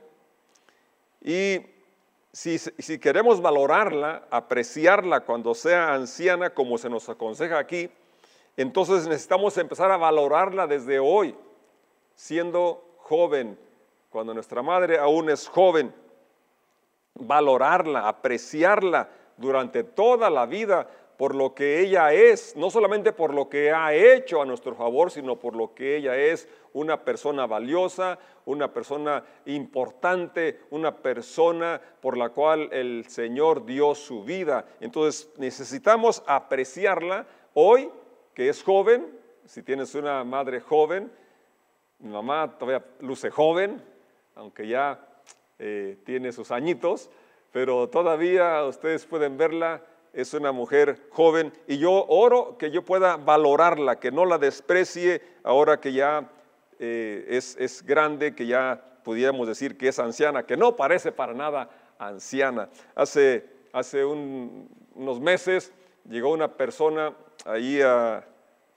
y 1.24 1.60
si, 2.34 3.00
queremos 3.00 3.42
valorarla, 3.42 4.28
apreciarla 4.30 5.22
cuando 5.22 5.54
sea 5.54 5.94
anciana, 5.94 6.52
como 6.52 6.78
se 6.78 6.90
nos 6.90 7.10
aconseja 7.10 7.60
aquí, 7.60 7.90
entonces 8.56 9.08
necesitamos 9.08 9.58
empezar 9.58 9.92
a 9.92 9.98
valorarla 9.98 10.68
desde 10.68 11.00
hoy, 11.00 11.36
siendo 12.16 12.84
joven, 13.00 13.58
cuando 14.10 14.34
nuestra 14.34 14.62
madre 14.62 14.98
aún 14.98 15.30
es 15.30 15.48
joven, 15.48 15.94
valorarla, 17.16 18.08
apreciarla 18.08 19.10
durante 19.38 19.84
toda 19.84 20.30
la 20.30 20.46
vida 20.46 20.88
por 21.22 21.36
lo 21.36 21.54
que 21.54 21.80
ella 21.82 22.14
es, 22.14 22.56
no 22.56 22.72
solamente 22.72 23.14
por 23.14 23.32
lo 23.32 23.48
que 23.48 23.72
ha 23.72 23.94
hecho 23.94 24.42
a 24.42 24.46
nuestro 24.48 24.74
favor, 24.74 25.12
sino 25.12 25.36
por 25.36 25.56
lo 25.56 25.76
que 25.76 25.98
ella 25.98 26.18
es, 26.18 26.50
una 26.74 27.06
persona 27.06 27.46
valiosa, 27.46 28.18
una 28.46 28.74
persona 28.74 29.24
importante, 29.46 30.62
una 30.72 30.98
persona 30.98 31.80
por 32.02 32.18
la 32.18 32.30
cual 32.30 32.70
el 32.72 33.06
Señor 33.08 33.68
dio 33.68 33.94
su 33.94 34.24
vida. 34.24 34.66
Entonces 34.80 35.30
necesitamos 35.38 36.24
apreciarla 36.26 37.28
hoy, 37.54 37.92
que 38.34 38.50
es 38.50 38.64
joven, 38.64 39.16
si 39.46 39.62
tienes 39.62 39.94
una 39.94 40.24
madre 40.24 40.60
joven, 40.60 41.12
mi 42.00 42.10
mamá 42.10 42.58
todavía 42.58 42.84
luce 43.00 43.30
joven, 43.30 43.80
aunque 44.34 44.68
ya 44.68 45.08
eh, 45.60 46.00
tiene 46.04 46.32
sus 46.32 46.50
añitos, 46.50 47.12
pero 47.52 47.90
todavía 47.90 48.64
ustedes 48.66 49.06
pueden 49.06 49.38
verla, 49.38 49.84
es 50.14 50.34
una 50.34 50.52
mujer 50.52 51.08
joven 51.12 51.54
y 51.68 51.78
yo 51.78 52.06
oro 52.08 52.58
que 52.58 52.72
yo 52.72 52.84
pueda 52.84 53.18
valorarla, 53.18 54.00
que 54.00 54.12
no 54.12 54.26
la 54.26 54.38
desprecie 54.38 55.22
ahora 55.44 55.80
que 55.80 55.94
ya 55.94 56.30
eh, 56.80 57.26
es, 57.30 57.84
grande, 57.86 58.36
que 58.36 58.46
ya 58.46 58.84
pudiéramos 59.04 59.48
decir 59.48 59.78
que 59.78 59.88
es 59.88 60.00
anciana, 60.00 60.46
que 60.46 60.58
no 60.58 60.76
parece 60.76 61.12
para 61.12 61.34
nada 61.34 61.70
anciana. 61.98 62.70
Hace, 62.96 63.46
hace 63.74 64.04
unos 64.04 65.20
meses 65.20 65.72
llegó 66.10 66.32
una 66.32 66.56
persona 66.56 67.14
ahí 67.46 67.82
a, 67.82 68.26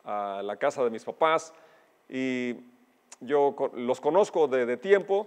la 0.04 0.56
casa 0.58 0.84
de 0.84 0.90
mis 0.90 1.02
papás 1.02 1.54
y 2.10 2.56
yo 3.20 3.56
los 3.74 4.02
conozco 4.02 4.46
de 4.46 4.76
tiempo, 4.76 5.26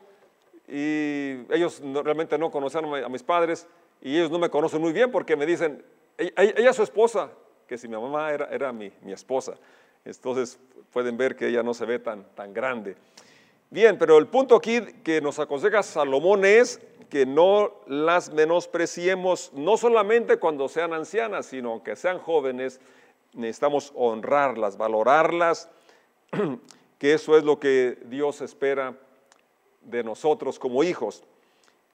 y 0.68 1.46
ellos 1.50 1.82
realmente 2.04 2.38
no 2.38 2.52
conocían 2.52 2.86
a 2.86 3.10
mis 3.10 3.24
padres 3.24 3.68
y 4.02 4.18
ellos 4.18 4.30
no 4.30 4.38
me 4.38 4.50
conocen 4.50 4.82
muy 4.82 4.92
bien 4.92 5.12
porque 5.12 5.36
me 5.36 5.46
dicen, 5.46 5.84
ella, 6.18 6.70
es 6.70 6.76
su 6.76 6.84
esposa, 6.84 7.30
que 7.68 7.78
si 7.78 7.88
mi 7.88 7.96
mamá 7.96 8.32
era, 8.32 8.46
era 8.46 8.72
mi, 8.72 8.92
mi, 9.02 9.12
esposa. 9.12 9.54
Entonces 10.04 10.60
pueden 10.92 11.18
ver 11.18 11.36
que 11.36 11.48
ella 11.48 11.64
no 11.64 11.74
se 11.74 11.86
ve 11.86 12.00
tan, 12.00 12.24
tan 12.36 12.54
grande. 12.54 12.96
Bien, 13.70 13.98
pero 13.98 14.18
el 14.18 14.28
punto 14.28 14.56
aquí 14.56 14.82
que 15.04 15.20
nos 15.22 15.40
aconseja 15.40 15.84
Salomón 15.84 16.46
es 16.46 16.80
que 17.10 17.26
no 17.26 17.74
las 17.88 18.32
menospreciemos, 18.32 19.52
no 19.54 19.78
solamente 19.78 20.38
cuando 20.38 20.68
sean 20.68 20.94
ancianas, 20.94 21.46
sino 21.48 21.84
que 21.84 21.96
sean 21.96 22.20
jóvenes, 22.20 22.80
necesitamos 23.34 23.92
honrarlas, 23.96 24.78
valorarlas, 24.78 25.70
que 27.00 27.14
eso 27.14 27.38
es 27.38 27.44
lo 27.44 27.60
que 27.60 27.98
Dios 28.06 28.42
espera 28.42 28.96
de 29.82 30.04
nosotros 30.04 30.60
como 30.60 30.84
hijos. 30.84 31.24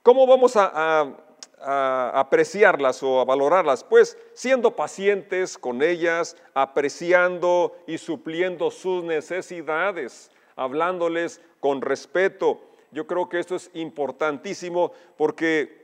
¿Cómo 0.01 0.25
vamos 0.25 0.53
a, 0.55 1.15
apreciarlas 1.63 3.01
o 3.03 3.19
a 3.19 3.25
valorarlas? 3.25 3.83
Pues 3.83 4.17
siendo 4.33 4.75
pacientes 4.75 5.57
con 5.57 5.81
ellas, 5.81 6.35
apreciando 6.53 7.75
y 7.87 7.97
supliendo 7.97 8.71
sus 8.71 9.03
necesidades, 9.03 10.31
hablándoles 10.55 11.41
con 11.59 11.81
respeto. 11.81 12.59
Yo 12.91 13.07
creo 13.07 13.29
que 13.29 13.39
esto 13.39 13.55
es 13.55 13.71
importantísimo 13.73 14.91
porque 15.17 15.83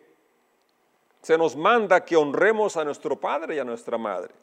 se 1.21 1.37
nos 1.37 1.55
manda 1.55 2.05
que 2.05 2.15
honremos 2.15 2.77
a 2.77 2.85
nuestro 2.85 3.19
padre 3.19 3.55
y 3.55 3.59
a 3.59 3.63
nuestra 3.63 3.97
madre. 3.97 4.33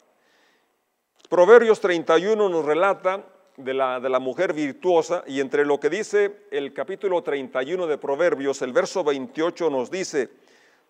Proverbios 1.29 1.79
31 1.79 2.49
nos 2.49 2.65
relata 2.65 3.23
de 3.57 3.73
la, 3.73 3.99
de 3.99 4.09
la, 4.09 4.19
mujer 4.19 4.53
virtuosa 4.53 5.23
y 5.27 5.39
entre 5.39 5.65
lo 5.65 5.79
que 5.79 5.89
dice 5.89 6.45
el 6.51 6.73
capítulo 6.73 7.23
31 7.23 7.87
de 7.87 7.97
Proverbios, 7.97 8.61
el 8.61 8.71
verso 8.71 9.03
28 9.03 9.69
nos 9.69 9.89
dice, 9.89 10.29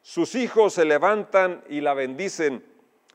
sus 0.07 0.35
hijos 0.35 0.71
se 0.75 0.85
levantan 0.85 1.61
y 1.67 1.81
la 1.81 1.93
bendicen, 1.93 2.63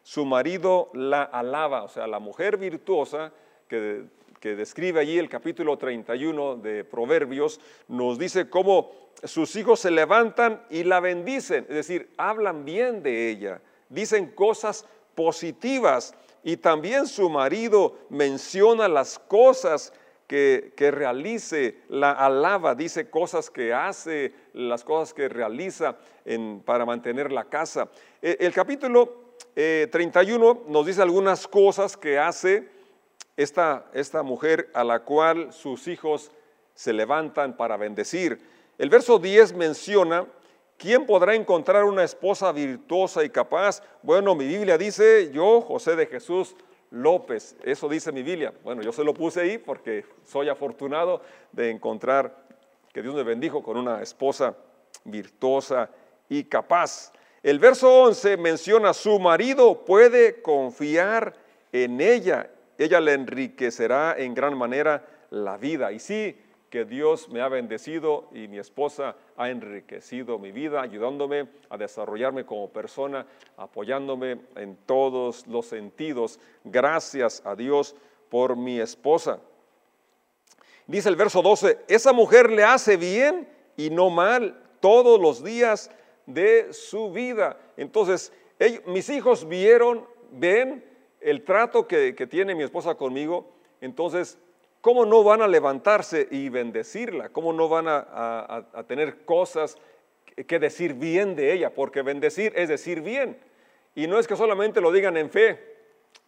su 0.03 0.27
marido 0.27 0.91
la 0.93 1.23
alaba, 1.23 1.85
o 1.85 1.89
sea, 1.89 2.07
la 2.07 2.19
mujer 2.19 2.59
virtuosa 2.59 3.33
que, 3.67 4.05
que 4.39 4.55
describe 4.55 5.01
allí 5.01 5.17
el 5.17 5.31
capítulo 5.31 5.79
31 5.79 6.57
de 6.57 6.85
Proverbios, 6.85 7.61
nos 7.89 8.19
dice 8.19 8.51
cómo 8.51 8.91
sus 9.25 9.57
hijos 9.57 9.81
se 9.81 9.91
levantan 9.91 10.63
y 10.69 10.85
la 10.85 11.01
bendicen, 11.01 11.65
es 11.71 11.77
decir, 11.77 12.11
hablan 12.19 12.67
bien 12.67 13.03
de 13.03 13.31
ella, 13.31 13.63
dicen 13.89 14.27
cosas 14.27 14.85
positivas 15.15 16.15
y 16.45 16.59
también 16.59 17.07
su 17.07 17.31
marido 17.31 17.97
menciona 18.11 18.87
las 18.87 19.19
cosas 19.19 19.95
que, 20.33 20.91
realice, 20.91 21.83
la 21.91 22.13
alaba, 22.13 22.75
dice 22.75 23.11
cosas 23.11 23.51
que 23.51 23.75
hace, 23.75 24.33
las 24.55 24.83
cosas 24.83 25.13
que 25.13 25.29
realiza 25.29 25.99
para 26.65 26.87
mantener 26.87 27.31
la 27.31 27.45
casa. 27.45 27.91
E, 28.23 28.39
el, 28.41 28.55
capítulo 28.55 29.35
31 29.55 30.51
eh, 30.51 30.57
nos 30.69 30.87
dice 30.87 31.03
algunas 31.03 31.47
cosas 31.47 31.99
que 31.99 32.19
hace 32.19 32.67
esta, 33.37 33.85
esta 33.93 34.23
mujer 34.23 34.71
a 34.73 34.85
la 34.85 35.01
cual 35.01 35.53
sus 35.53 35.87
hijos 35.87 36.33
se 36.75 36.95
levantan 36.95 37.55
para 37.55 37.77
bendecir. 37.77 38.41
El 38.79 38.89
verso 38.89 39.19
10 39.19 39.53
menciona 39.53 40.27
¿Quién 40.79 41.07
podrá 41.07 41.37
encontrar 41.37 41.85
una 41.85 42.03
esposa 42.03 42.51
virtuosa 42.51 43.23
y 43.23 43.31
capaz? 43.31 43.83
Bueno, 44.03 44.35
mi 44.35 44.47
Biblia 44.47 44.77
dice, 44.77 45.31
yo, 45.31 45.61
José 45.61 45.95
de 45.95 46.07
Jesús 46.07 46.57
López, 46.93 47.57
eso 47.65 47.89
dice 47.89 48.13
mi 48.13 48.23
Biblia. 48.23 48.53
Bueno, 48.63 48.83
yo 48.83 48.93
se 48.93 49.03
lo 49.03 49.15
puse 49.15 49.41
ahí 49.41 49.57
porque 49.57 50.05
soy 50.25 50.51
afortunado 50.51 51.23
de 51.51 51.71
encontrar 51.71 52.37
que 52.93 53.01
Dios 53.01 53.15
me 53.15 53.23
bendijo 53.23 53.63
con 53.63 53.79
una 53.79 54.03
esposa 54.03 54.55
virtuosa 55.05 55.89
y 56.29 56.45
capaz. 56.45 57.11
El 57.43 57.59
verso 57.59 58.03
11 58.03 58.37
menciona, 58.37 58.93
su 58.93 59.19
marido 59.19 59.87
puede 59.87 60.43
confiar 60.43 61.35
en 61.73 62.01
ella, 62.03 62.51
ella 62.77 63.01
le 63.01 63.15
enriquecerá 63.15 64.15
en 64.19 64.35
gran 64.35 64.57
manera 64.57 65.07
la 65.31 65.57
vida. 65.57 65.93
Y 65.93 65.99
sí, 65.99 66.37
que 66.73 66.87
Dios 66.87 67.29
me 67.29 67.43
ha 67.43 67.49
bendecido 67.49 68.31
y 68.33 68.49
mi 68.49 68.59
esposa 68.59 69.15
ha 69.37 69.51
enriquecido 69.51 70.39
mi 70.39 70.53
vida, 70.53 70.81
ayudándome 70.81 71.47
a 71.69 71.77
desarrollarme 71.77 72.47
como 72.47 72.71
persona, 72.71 73.27
apoyándome 73.59 74.39
en 74.57 74.79
todos 74.87 75.47
los 75.47 75.67
sentidos. 75.67 76.41
Gracias 76.65 77.43
a 77.45 77.55
Dios 77.55 77.95
por 78.31 78.57
mi 78.57 78.81
esposa. 78.81 79.39
Dice 80.87 81.11
el 81.11 81.17
verso 81.17 81.43
12, 81.43 81.81
esa 81.89 82.15
mujer 82.15 82.51
le 82.51 82.65
hace 82.65 82.97
bien 82.97 83.47
y 83.77 83.91
no 83.91 84.09
mal 84.09 84.59
todos 84.81 85.21
los 85.21 85.45
días 85.45 85.91
de 86.25 86.73
su 86.73 87.13
vida. 87.13 87.59
Entonces, 87.77 88.33
mis 88.87 89.11
hijos 89.11 89.47
vieron, 89.47 90.07
ven 90.31 90.83
el 91.21 91.45
trato 91.45 91.87
que, 91.87 92.15
que 92.15 92.27
tiene 92.27 92.55
mi 92.55 92.63
esposa 92.63 92.95
conmigo. 92.95 93.53
Entonces, 93.83 94.39
¿cómo 94.83 95.07
no 95.07 95.25
van 95.25 95.41
a 95.41 95.49
levantarse 95.49 96.29
y 96.31 96.51
bendecirla? 96.51 97.31
¿Cómo 97.31 97.55
no 97.55 97.71
van 97.71 97.87
a, 97.89 98.67
tener 98.87 99.25
cosas 99.25 99.79
que 100.47 100.59
decir 100.59 100.93
bien 100.93 101.35
de 101.35 101.55
ella? 101.55 101.71
Porque 101.71 102.03
bendecir 102.03 102.53
es 102.55 102.69
decir 102.69 103.01
bien. 103.01 103.39
Y 103.95 104.07
no 104.07 104.19
es 104.19 104.27
que 104.27 104.37
solamente 104.37 104.83
lo 104.83 104.93
digan 104.93 105.17
en 105.17 105.31
fe 105.31 105.59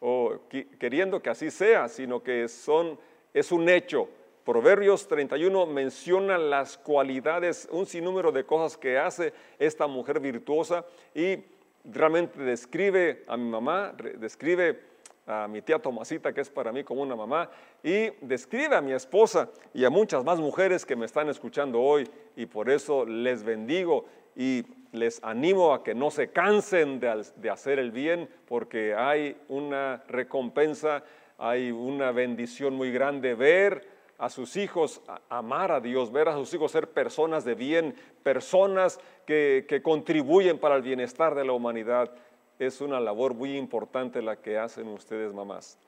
o 0.00 0.40
queriendo 0.78 1.20
que 1.20 1.30
así 1.30 1.50
sea, 1.50 1.88
sino 1.88 2.22
que 2.22 2.44
es 2.44 3.52
un 3.52 3.68
hecho. 3.68 4.08
Proverbios 4.44 5.08
31 5.08 5.66
menciona 5.66 6.36
las 6.36 6.76
cualidades, 6.76 7.66
un 7.70 7.86
sinnúmero 7.86 8.30
de 8.30 8.44
cosas 8.44 8.76
que 8.76 8.98
hace 8.98 9.32
esta 9.58 9.86
mujer 9.86 10.20
virtuosa 10.20 10.84
y 11.14 11.38
realmente 11.82 12.42
describe 12.42 13.24
a 13.26 13.38
mi 13.38 13.48
mamá, 13.48 13.94
describe 14.18 14.78
a 15.26 15.48
mi 15.48 15.62
tía 15.62 15.78
Tomasita, 15.78 16.32
que 16.32 16.40
es 16.40 16.50
para 16.50 16.72
mí 16.72 16.84
como 16.84 17.02
una 17.02 17.16
mamá, 17.16 17.50
y 17.82 18.10
describe 18.20 18.76
a 18.76 18.80
mi 18.80 18.92
esposa 18.92 19.48
y 19.72 19.84
a 19.84 19.90
muchas 19.90 20.24
más 20.24 20.38
mujeres 20.38 20.84
que 20.84 20.96
me 20.96 21.06
están 21.06 21.28
escuchando 21.28 21.80
hoy, 21.80 22.08
y 22.36 22.46
por 22.46 22.70
eso 22.70 23.06
les 23.06 23.42
bendigo 23.42 24.04
y 24.36 24.64
les 24.92 25.22
animo 25.24 25.72
a 25.74 25.82
que 25.82 25.94
no 25.94 26.10
se 26.10 26.30
cansen 26.30 27.00
de, 27.00 27.50
hacer 27.50 27.78
el 27.78 27.90
bien, 27.90 28.28
porque 28.46 28.94
hay 28.94 29.36
una 29.48 30.04
recompensa, 30.08 31.02
hay 31.38 31.70
una 31.70 32.12
bendición 32.12 32.74
muy 32.74 32.92
grande 32.92 33.34
ver 33.34 33.94
a 34.18 34.30
sus 34.30 34.56
hijos 34.56 35.02
amar 35.28 35.72
a 35.72 35.80
Dios, 35.80 36.12
ver 36.12 36.28
a 36.28 36.34
sus 36.34 36.54
hijos 36.54 36.70
ser 36.70 36.88
personas 36.88 37.44
de 37.44 37.54
bien, 37.54 37.96
personas 38.22 39.00
que, 39.26 39.80
contribuyen 39.82 40.58
para 40.58 40.76
el 40.76 40.82
bienestar 40.82 41.34
de 41.34 41.44
la 41.44 41.52
humanidad. 41.52 42.12
Es 42.58 42.80
una 42.80 43.00
labor 43.00 43.34
muy 43.34 43.56
importante 43.56 44.22
la 44.22 44.36
que 44.36 44.58
hacen 44.58 44.88
ustedes, 44.88 45.32
mamás. 45.32 45.78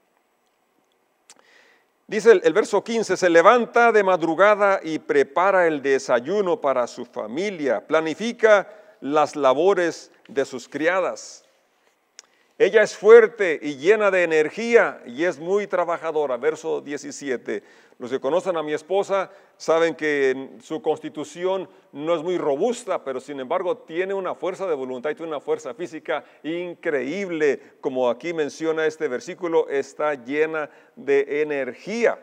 Dice 2.08 2.40
el, 2.42 2.52
verso 2.52 2.85
15, 2.85 3.16
se 3.16 3.30
levanta 3.30 3.90
de 3.90 4.04
madrugada 4.04 4.80
y 4.82 5.00
prepara 5.00 5.66
el 5.66 5.82
desayuno 5.82 6.61
para 6.61 6.87
su 6.87 7.04
familia, 7.04 7.85
planifica 7.85 8.68
las 9.00 9.35
labores 9.35 10.12
de 10.28 10.44
sus 10.44 10.68
criadas. 10.68 11.44
Ella 12.58 12.82
es 12.82 12.96
fuerte 12.96 13.58
y 13.61 13.76
llena 13.76 14.11
de 14.11 14.23
energía 14.23 15.02
y 15.04 15.25
es 15.25 15.38
muy 15.38 15.66
trabajadora. 15.66 16.37
Verso 16.37 16.80
17. 16.80 17.62
Los 17.99 18.11
que 18.11 18.21
conocen 18.21 18.59
a 18.59 18.62
mi 18.62 18.75
esposa 18.75 19.31
saben 19.57 19.95
que 19.95 20.50
su 20.61 20.83
constitución 20.83 21.69
no 21.93 22.15
es 22.15 22.23
muy 22.23 22.37
robusta, 22.37 23.03
pero 23.03 23.21
sin 23.21 23.41
embargo 23.41 23.79
tiene 23.79 24.12
una 24.12 24.35
fuerza 24.35 24.67
de 24.67 24.75
voluntad 24.75 25.11
y 25.11 25.15
tiene 25.15 25.31
una 25.31 25.41
fuerza 25.41 25.73
física 25.73 26.23
increíble. 26.43 27.79
Como 27.81 28.11
aquí 28.11 28.35
menciona 28.35 28.85
este 28.85 29.09
versículo, 29.09 29.69
está 29.71 30.12
llena 30.12 30.69
de 30.95 31.41
energía. 31.41 32.19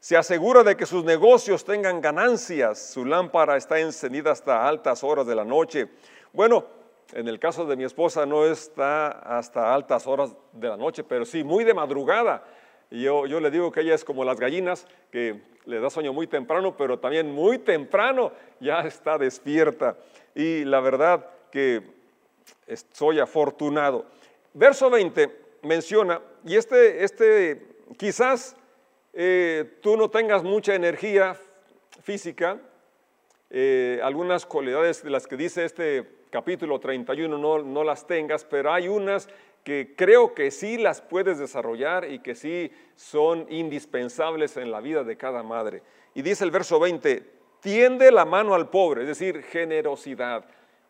Se 0.00 0.16
asegura 0.16 0.62
de 0.62 0.76
que 0.76 0.86
sus 0.86 1.04
negocios 1.04 1.64
tengan 1.64 2.00
ganancias. 2.00 2.92
Su 2.92 3.04
lámpara 3.04 3.58
está 3.58 3.78
encendida 3.78 4.30
hasta 4.32 4.66
altas 4.66 5.04
horas 5.04 5.26
de 5.26 5.34
la 5.34 5.44
noche. 5.44 5.88
Bueno, 6.32 6.64
en 7.12 7.28
el 7.28 7.38
caso 7.38 7.66
de 7.66 7.76
mi 7.76 7.84
esposa 7.84 8.24
no 8.24 8.46
está 8.46 9.08
hasta 9.08 9.74
altas 9.74 10.06
horas 10.06 10.34
de 10.52 10.68
la 10.68 10.76
noche, 10.76 11.04
pero 11.04 11.24
sí 11.24 11.44
muy 11.44 11.64
de 11.64 11.74
madrugada. 11.74 12.44
Yo, 12.90 13.26
yo 13.26 13.40
le 13.40 13.50
digo 13.50 13.72
que 13.72 13.80
ella 13.80 13.94
es 13.94 14.04
como 14.04 14.24
las 14.24 14.38
gallinas, 14.38 14.86
que 15.10 15.40
le 15.66 15.80
da 15.80 15.90
sueño 15.90 16.12
muy 16.12 16.26
temprano, 16.26 16.76
pero 16.76 16.98
también 16.98 17.32
muy 17.32 17.58
temprano 17.58 18.32
ya 18.60 18.80
está 18.80 19.18
despierta. 19.18 19.96
Y 20.34 20.64
la 20.64 20.80
verdad 20.80 21.26
que 21.50 21.82
soy 22.92 23.20
afortunado. 23.20 24.06
Verso 24.52 24.90
20 24.90 25.44
menciona, 25.62 26.20
y 26.44 26.56
este, 26.56 27.04
este 27.04 27.66
quizás 27.96 28.56
eh, 29.12 29.78
tú 29.80 29.96
no 29.96 30.10
tengas 30.10 30.42
mucha 30.42 30.74
energía 30.74 31.36
física, 32.02 32.58
eh, 33.50 34.00
algunas 34.02 34.46
cualidades 34.46 35.02
de 35.02 35.10
las 35.10 35.26
que 35.26 35.36
dice 35.36 35.64
este 35.64 36.06
capítulo 36.30 36.80
31 36.80 37.38
no, 37.38 37.58
no 37.60 37.84
las 37.84 38.06
tengas, 38.06 38.44
pero 38.44 38.72
hay 38.72 38.88
unas 38.88 39.28
que 39.64 39.94
creo 39.96 40.34
que 40.34 40.50
sí 40.50 40.76
las 40.76 41.00
puedes 41.00 41.38
desarrollar 41.38 42.10
y 42.10 42.18
que 42.18 42.34
sí 42.34 42.70
son 42.94 43.46
indispensables 43.48 44.56
en 44.58 44.70
la 44.70 44.80
vida 44.80 45.02
de 45.02 45.16
cada 45.16 45.42
madre. 45.42 45.82
Y 46.14 46.22
dice 46.22 46.44
el 46.44 46.50
verso 46.50 46.78
20, 46.78 47.22
tiende 47.60 48.12
la 48.12 48.26
mano 48.26 48.54
al 48.54 48.68
pobre, 48.68 49.02
es 49.02 49.08
decir, 49.08 49.42
generosidad. 49.42 50.44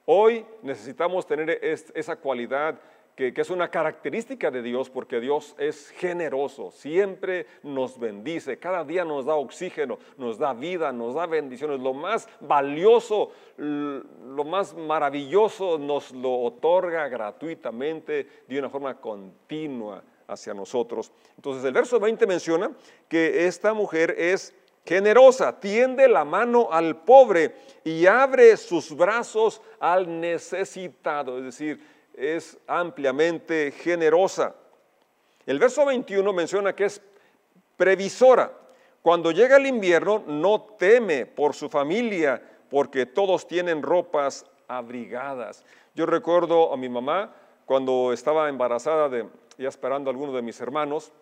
Hoy 0.06 0.44
necesitamos 0.62 1.26
tener 1.26 1.60
esa 1.62 2.16
cualidad 2.16 2.78
que, 3.14 3.32
es 3.36 3.50
una 3.50 3.70
característica 3.70 4.50
de 4.50 4.62
Dios 4.62 4.90
porque 4.90 5.20
Dios 5.20 5.54
es 5.58 5.90
generoso, 5.90 6.70
siempre 6.70 7.46
nos 7.62 7.98
bendice, 7.98 8.58
cada 8.58 8.84
día 8.84 9.04
nos 9.04 9.26
da 9.26 9.34
oxígeno, 9.34 9.98
nos 10.16 10.38
da 10.38 10.52
vida, 10.52 10.92
nos 10.92 11.14
da 11.14 11.26
bendiciones. 11.26 11.80
Lo 11.80 11.94
más 11.94 12.28
valioso, 12.40 13.30
lo 13.56 14.44
más 14.44 14.74
maravilloso 14.74 15.78
nos 15.78 16.12
lo 16.12 16.40
otorga 16.40 17.08
gratuitamente 17.08 18.26
de 18.48 18.58
una 18.58 18.68
forma 18.68 19.00
continua 19.00 20.02
hacia 20.26 20.54
nosotros. 20.54 21.12
Entonces 21.36 21.64
el 21.64 21.72
verso 21.72 22.00
20 22.00 22.26
menciona 22.26 22.72
que 23.08 23.46
esta 23.46 23.74
mujer 23.74 24.14
es 24.18 24.54
generosa, 24.84 25.60
tiende 25.60 26.08
la 26.08 26.24
mano 26.24 26.68
al 26.70 26.96
pobre 27.04 27.54
y 27.84 28.06
abre 28.06 28.56
sus 28.56 28.94
brazos 28.94 29.62
al 29.78 30.20
necesitado, 30.20 31.38
es 31.38 31.44
decir, 31.44 31.80
es 32.16 32.58
ampliamente 32.66 33.70
generosa. 33.72 34.54
El 35.46 35.58
verso 35.58 35.84
21 35.84 36.32
menciona 36.32 36.74
que 36.74 36.86
es 36.86 37.00
previsora. 37.76 38.52
Cuando 39.02 39.30
llega 39.32 39.56
el 39.56 39.66
invierno 39.66 40.24
no 40.26 40.62
teme 40.78 41.26
por 41.26 41.54
su 41.54 41.68
familia 41.68 42.42
porque 42.70 43.06
todos 43.06 43.46
tienen 43.46 43.82
ropas 43.82 44.46
abrigadas. 44.66 45.64
Yo 45.94 46.06
recuerdo 46.06 46.72
a 46.72 46.76
mi 46.76 46.88
mamá 46.88 47.34
cuando 47.66 48.12
estaba 48.12 48.48
embarazada 48.48 49.08
de, 49.08 49.28
ya 49.58 49.68
esperando 49.68 50.08
a 50.08 50.12
alguno 50.12 50.32
de 50.32 50.42
mis 50.42 50.60
hermanos, 50.60 51.12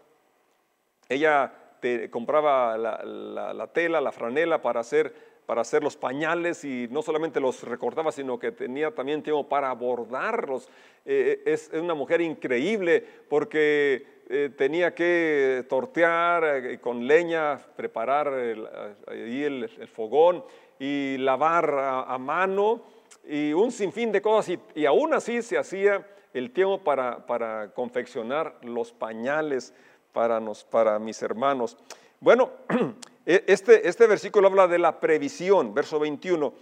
ella 1.09 1.53
te, 1.81 2.09
compraba 2.11 2.79
la 2.79 3.67
tela, 3.73 4.01
la 4.01 4.13
franela 4.13 4.63
para 4.63 4.81
hacer 4.81 5.32
para 5.53 5.61
hacer 5.61 5.83
los 5.83 5.99
pañales 5.99 6.65
y 6.65 6.89
no 6.91 7.03
solamente 7.03 7.39
los 7.39 7.63
recortaba, 7.63 8.11
sino 8.11 8.39
que 8.39 8.53
tenía 8.53 8.91
también 8.91 9.23
tiempo 9.23 9.47
para 9.47 9.71
bordarlos. 9.75 10.67
Eh, 11.05 11.43
es 11.45 11.71
una 11.75 11.93
mujer 11.93 12.23
increíble 12.23 13.05
porque 13.29 14.23
eh, 14.31 14.49
tenía 14.57 14.95
que 14.95 15.67
tortear 15.69 16.43
eh, 16.45 16.79
con 16.81 17.07
leña, 17.07 17.59
preparar 17.77 18.29
el, 18.29 18.67
el, 19.09 19.69
fogón 19.89 20.43
y 20.79 21.19
lavar 21.19 21.71
a, 22.09 22.17
mano 22.17 22.81
y 23.29 23.53
un 23.53 23.71
sinfín 23.71 24.11
de 24.11 24.23
cosas 24.23 24.57
y, 24.75 24.81
y 24.81 24.87
aún 24.87 25.13
así 25.13 25.43
se 25.43 25.59
hacía 25.59 26.03
el 26.33 26.51
tiempo 26.51 26.83
para, 26.83 27.27
para 27.27 27.75
confeccionar 27.75 28.57
los 28.63 28.91
pañales 28.91 29.75
para, 30.15 30.41
nos, 30.41 30.65
para 30.65 30.99
mis 30.99 31.21
hermanos. 31.21 31.77
Bueno, 32.21 32.53
este, 33.25 33.89
este 33.89 34.07
versículo 34.07 34.49
habla 34.49 34.67
de 34.67 34.79
la 34.79 34.99
previsión, 34.99 35.75
verso 35.75 35.99
21. 35.99 36.53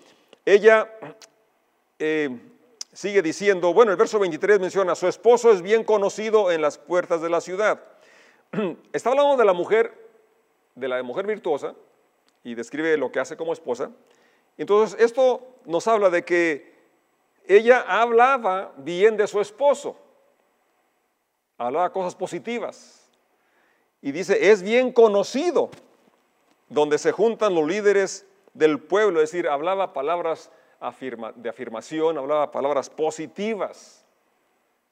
Ella 0.45 0.91
eh, 1.99 2.39
sigue 2.93 3.23
diciendo, 3.23 3.73
bueno, 3.73 3.93
el 3.93 3.97
verso 3.97 4.19
23 4.19 4.61
menciona, 4.61 4.95
su 4.95 5.07
esposo 5.07 5.53
es 5.53 5.63
bien 5.63 5.85
conocido 5.85 6.51
en 6.51 6.61
las 6.63 6.79
puertas 6.79 7.23
de 7.23 7.31
la 7.31 7.41
ciudad. 7.41 7.83
Está 8.93 9.11
hablando 9.11 9.37
de 9.37 9.45
la 9.45 9.53
mujer, 9.53 9.93
de 10.75 10.89
la 10.89 11.03
mujer 11.03 11.27
virtuosa, 11.27 11.75
y 12.43 12.55
describe 12.55 12.97
lo 12.97 13.13
que 13.13 13.21
hace 13.21 13.37
como 13.37 13.53
esposa. 13.53 13.91
Entonces, 14.57 15.01
esto 15.01 15.47
nos 15.65 15.87
habla 15.87 16.11
de 16.11 16.25
que 16.25 16.75
ella 17.47 17.85
hablaba 17.87 18.73
bien 18.77 19.17
de 19.17 19.27
su 19.27 19.41
esposo, 19.41 19.97
hablaba 21.59 21.93
cosas 21.93 22.15
positivas, 22.15 23.09
y 24.03 24.13
dice, 24.13 24.51
es 24.51 24.63
bien 24.63 24.93
conocido 24.93 25.71
donde 26.71 26.99
se 26.99 27.13
juntan 27.13 27.55
los 27.55 27.67
líderes 27.67 28.27
del 28.55 28.79
pueblo, 28.79 29.21
es 29.21 29.31
decir, 29.31 29.49
hablaba 29.49 29.93
palabras 29.93 30.51
de 31.37 31.49
afirmación, 31.49 32.17
hablaba 32.17 32.51
palabras 32.51 32.89
positivas, 32.89 34.07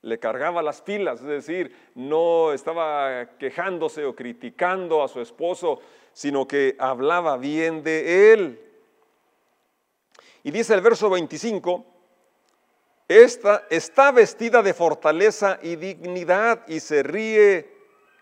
le 0.02 0.18
cargaba 0.18 0.60
las 0.60 0.82
pilas, 0.82 1.20
es 1.20 1.26
decir, 1.26 1.74
no 1.94 2.52
estaba 2.52 3.30
quejándose 3.38 4.04
o 4.04 4.14
criticando 4.14 5.02
a 5.02 5.08
su 5.08 5.20
esposo, 5.20 5.80
sino 6.12 6.46
que 6.46 6.76
hablaba 6.78 7.36
bien 7.36 7.82
de 7.82 8.32
él. 8.32 8.60
Y 10.42 10.50
dice 10.50 10.74
el 10.74 10.80
verso 10.80 11.08
25, 11.10 11.84
esta 13.08 13.66
está 13.70 14.12
vestida 14.12 14.62
de 14.62 14.74
fortaleza 14.74 15.58
y 15.62 15.76
dignidad 15.76 16.66
y 16.68 16.80
se 16.80 17.02
ríe 17.02 17.72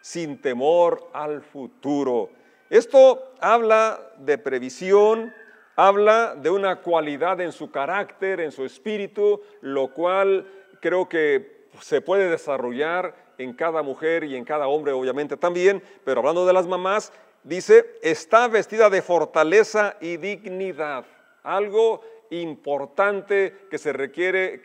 sin 0.01 0.41
temor 0.41 1.11
al 1.13 1.43
futuro. 1.43 2.31
Esto 2.71 3.33
habla 3.41 4.01
de 4.19 4.39
previsión, 4.39 5.33
habla 5.77 6.35
de 6.35 6.51
una 6.51 6.81
cualidad 6.83 7.41
en 7.41 7.53
su 7.53 7.71
carácter, 7.71 8.41
en 8.41 8.51
su 8.51 8.65
espíritu, 8.65 9.41
lo 9.61 9.93
cual 9.93 10.47
creo 10.81 11.09
que 11.09 11.69
se 11.81 12.01
puede 12.01 12.29
desarrollar 12.29 13.15
en 13.39 13.53
cada 13.53 13.83
mujer 13.83 14.25
y 14.25 14.35
en 14.35 14.45
cada 14.45 14.67
hombre 14.67 14.93
obviamente 14.93 15.37
también, 15.37 15.83
pero 16.05 16.21
hablando 16.21 16.47
de 16.47 16.53
las 16.53 16.67
mamás, 16.67 17.13
dice, 17.45 17.99
está 18.03 18.49
vestida 18.49 18.91
de 18.91 19.03
fortaleza 19.03 19.97
y 20.01 20.17
dignidad, 20.17 21.05
algo 21.43 22.01
importante 22.31 23.55
que 23.71 23.79
se 23.79 23.93
requiere 23.93 24.65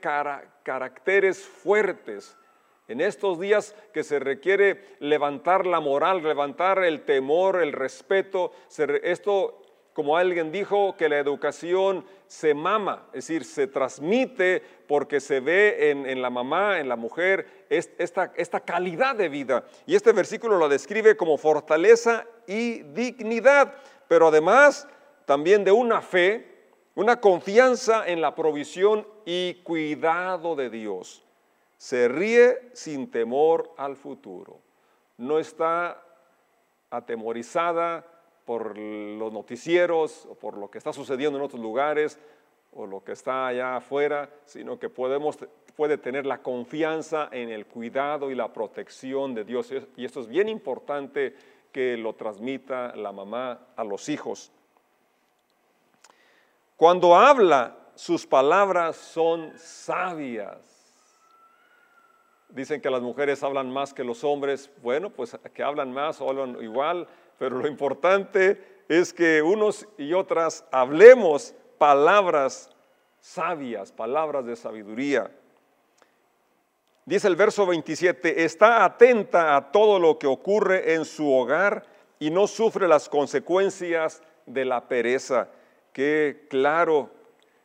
caracteres 0.64 1.46
fuertes 1.46 2.36
En 2.92 3.00
estos 3.00 3.40
días 3.40 3.74
que 3.94 4.04
se 4.04 4.20
requiere 4.20 4.98
levantar 5.00 5.66
la 5.66 5.80
moral, 5.80 6.22
levantar 6.22 6.84
el 6.84 7.04
temor, 7.06 7.62
el 7.62 7.72
respeto, 7.72 8.52
esto 9.02 9.62
como 9.94 10.18
alguien 10.18 10.52
dijo, 10.52 10.98
que 10.98 11.08
la 11.08 11.18
educación 11.18 12.04
se 12.28 12.54
mama, 12.54 13.08
es 13.14 13.28
decir, 13.28 13.46
se 13.46 13.68
transmite 13.68 14.62
porque 14.90 15.22
se 15.22 15.40
ve 15.40 15.92
en, 15.92 16.22
la 16.22 16.30
mamá, 16.30 16.80
en 16.80 16.90
la 16.90 16.98
mujer, 16.98 17.66
esta, 17.70 18.34
esta 18.36 18.60
calidad 18.60 19.16
de 19.16 19.30
vida. 19.30 19.64
Y 19.86 19.96
este 19.96 20.12
versículo 20.12 20.58
lo 20.58 20.68
describe 20.68 21.16
como 21.16 21.38
fortaleza 21.38 22.26
y 22.46 22.84
dignidad, 22.84 23.74
pero 24.10 24.28
además 24.28 24.86
también 25.26 25.64
de 25.64 25.72
una 25.72 26.02
fe, 26.02 26.46
una 26.96 27.22
confianza 27.22 28.06
en 28.06 28.20
la 28.20 28.36
provisión 28.36 29.08
y 29.26 29.56
cuidado 29.64 30.58
de 30.58 30.70
Dios. 30.70 31.24
Se 31.82 32.08
ríe 32.08 32.70
sin 32.74 33.10
temor 33.10 33.74
al 33.76 33.96
futuro. 33.96 34.60
No 35.18 35.40
está 35.40 36.00
atemorizada 36.92 38.06
por 38.46 38.78
los 38.78 39.34
noticieros 39.34 40.28
o 40.30 40.36
por 40.36 40.58
lo 40.58 40.70
que 40.70 40.78
está 40.78 40.94
sucediendo 40.94 41.40
en 41.40 41.44
otros 41.44 41.60
lugares 41.60 42.20
o 42.72 42.86
lo 42.86 43.04
que 43.04 43.14
está 43.14 43.48
allá 43.48 43.78
afuera, 43.78 44.30
sino 44.46 44.78
que 44.78 44.90
podemos, 44.90 45.40
puede 45.76 45.98
tener 45.98 46.28
la 46.28 46.44
confianza 46.44 47.30
en 47.32 47.50
el 47.50 47.66
cuidado 47.66 48.30
y 48.30 48.36
la 48.36 48.54
protección 48.54 49.34
de 49.34 49.44
Dios. 49.44 49.74
Y 49.98 50.06
esto 50.06 50.20
es 50.20 50.28
bien 50.28 50.50
importante 50.50 51.36
que 51.72 51.98
lo 51.98 52.14
transmita 52.14 52.96
la 52.96 53.12
mamá 53.12 53.60
a 53.76 53.84
los 53.84 54.08
hijos. 54.08 54.52
Cuando 56.78 57.16
habla, 57.16 57.76
sus 57.96 58.28
palabras 58.28 58.98
son 58.98 59.58
sabias. 59.58 60.71
Dicen 62.52 62.82
que 62.82 62.90
las 62.90 63.02
mujeres 63.02 63.44
hablan 63.44 63.72
más 63.72 63.94
que 63.94 64.04
los 64.04 64.24
hombres. 64.24 64.70
Bueno, 64.82 65.10
pues 65.10 65.38
que 65.54 65.64
hablan 65.64 65.92
más 65.94 66.20
o 66.22 66.30
hablan 66.30 66.62
igual, 66.62 67.08
pero 67.38 67.58
lo 67.58 67.68
importante 67.68 68.84
es 68.90 69.14
que 69.14 69.42
unos 69.42 69.88
y 69.98 70.14
otras 70.14 70.66
hablemos 70.72 71.56
palabras 71.78 72.70
sabias, 73.20 73.92
palabras 73.92 74.46
de 74.46 74.56
sabiduría. 74.56 75.32
Dice 77.06 77.28
el 77.28 77.36
verso 77.36 77.66
27, 77.66 78.44
está 78.44 78.86
atenta 78.86 79.56
a 79.56 79.72
todo 79.72 80.00
lo 80.00 80.20
que 80.20 80.28
ocurre 80.28 80.94
en 80.94 81.06
su 81.06 81.32
hogar 81.34 81.84
y 82.20 82.30
no 82.30 82.48
sufre 82.48 82.88
las 82.88 83.10
consecuencias 83.10 84.22
de 84.46 84.66
la 84.66 84.88
pereza. 84.88 85.50
Qué 85.94 86.46
claro. 86.50 87.10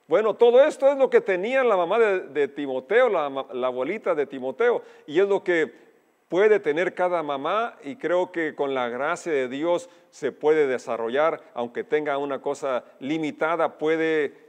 Bueno, 0.08 0.34
todo 0.34 0.62
esto 0.62 0.88
es 0.90 0.96
lo 0.96 1.10
que 1.10 1.20
tenía 1.20 1.64
la 1.64 1.76
mamá 1.76 1.98
de, 1.98 2.48
Timoteo, 2.48 3.08
la, 3.08 3.26
abuelita 3.66 4.14
de 4.14 4.26
Timoteo, 4.26 4.82
y 5.06 5.18
es 5.18 5.26
lo 5.26 5.42
que 5.42 5.72
puede 6.28 6.60
tener 6.60 6.94
cada 6.94 7.22
mamá 7.24 7.76
y 7.82 7.96
creo 7.96 8.30
que 8.30 8.54
con 8.54 8.72
la 8.72 8.88
gracia 8.88 9.32
de 9.32 9.48
Dios 9.48 9.88
se 10.10 10.30
puede 10.30 10.68
desarrollar, 10.68 11.42
aunque 11.54 11.82
tenga 11.82 12.18
una 12.18 12.40
cosa 12.40 12.84
limitada, 13.00 13.78
puede 13.78 14.46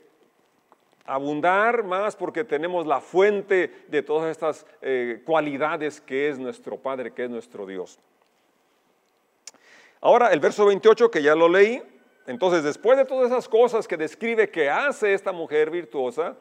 abundar 1.05 1.83
más 1.83 2.15
porque 2.15 2.43
tenemos 2.43 2.85
la 2.85 2.99
fuente 2.99 3.85
de 3.87 4.03
todas 4.03 4.29
estas 4.29 4.65
eh, 4.81 5.21
cualidades 5.25 6.01
que 6.01 6.29
es 6.29 6.37
nuestro 6.37 6.77
Padre, 6.77 7.13
que 7.13 7.23
es 7.23 7.29
nuestro 7.29 7.65
Dios. 7.65 7.99
Ahora 10.01 10.31
el 10.31 10.39
verso 10.39 10.65
28 10.67 11.09
que 11.09 11.23
ya 11.23 11.33
lo 11.33 11.49
leí, 11.49 11.81
entonces 12.27 12.61
después 12.63 12.97
de 12.97 13.05
todas 13.05 13.31
esas 13.31 13.47
cosas 13.47 13.87
que 13.87 13.97
describe 13.97 14.49
que 14.49 14.69
hace 14.69 15.13
esta 15.13 15.31
mujer 15.31 15.71
virtuosa, 15.71 16.35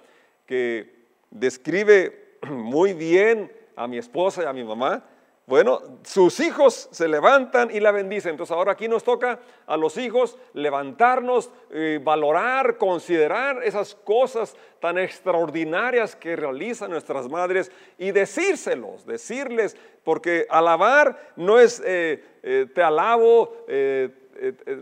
que 0.44 0.92
describe 1.30 2.38
muy 2.50 2.92
bien 2.92 3.52
a 3.76 3.86
mi 3.86 3.96
esposa 3.96 4.42
y 4.42 4.46
a 4.46 4.52
mi 4.52 4.64
mamá, 4.64 5.04
bueno, 5.46 5.80
sus 6.02 6.40
hijos 6.40 6.88
se 6.90 7.06
levantan 7.06 7.70
y 7.70 7.78
la 7.78 7.92
bendicen. 7.92 8.32
Entonces 8.32 8.52
ahora 8.54 8.72
aquí 8.72 8.88
nos 8.88 9.04
toca 9.04 9.38
a 9.64 9.76
los 9.76 9.96
hijos 9.96 10.36
levantarnos, 10.54 11.52
eh, 11.70 12.00
valorar, 12.02 12.78
considerar 12.78 13.62
esas 13.62 13.94
cosas 13.94 14.56
tan 14.80 14.98
extraordinarias 14.98 16.16
que 16.16 16.34
realizan 16.34 16.90
nuestras 16.90 17.28
madres 17.28 17.70
y 17.96 18.10
decírselos, 18.10 19.06
decirles, 19.06 19.76
porque 20.02 20.46
alabar 20.50 21.32
no 21.36 21.60
es 21.60 21.80
eh, 21.86 22.24
eh, 22.42 22.66
te 22.74 22.82
alabo, 22.82 23.66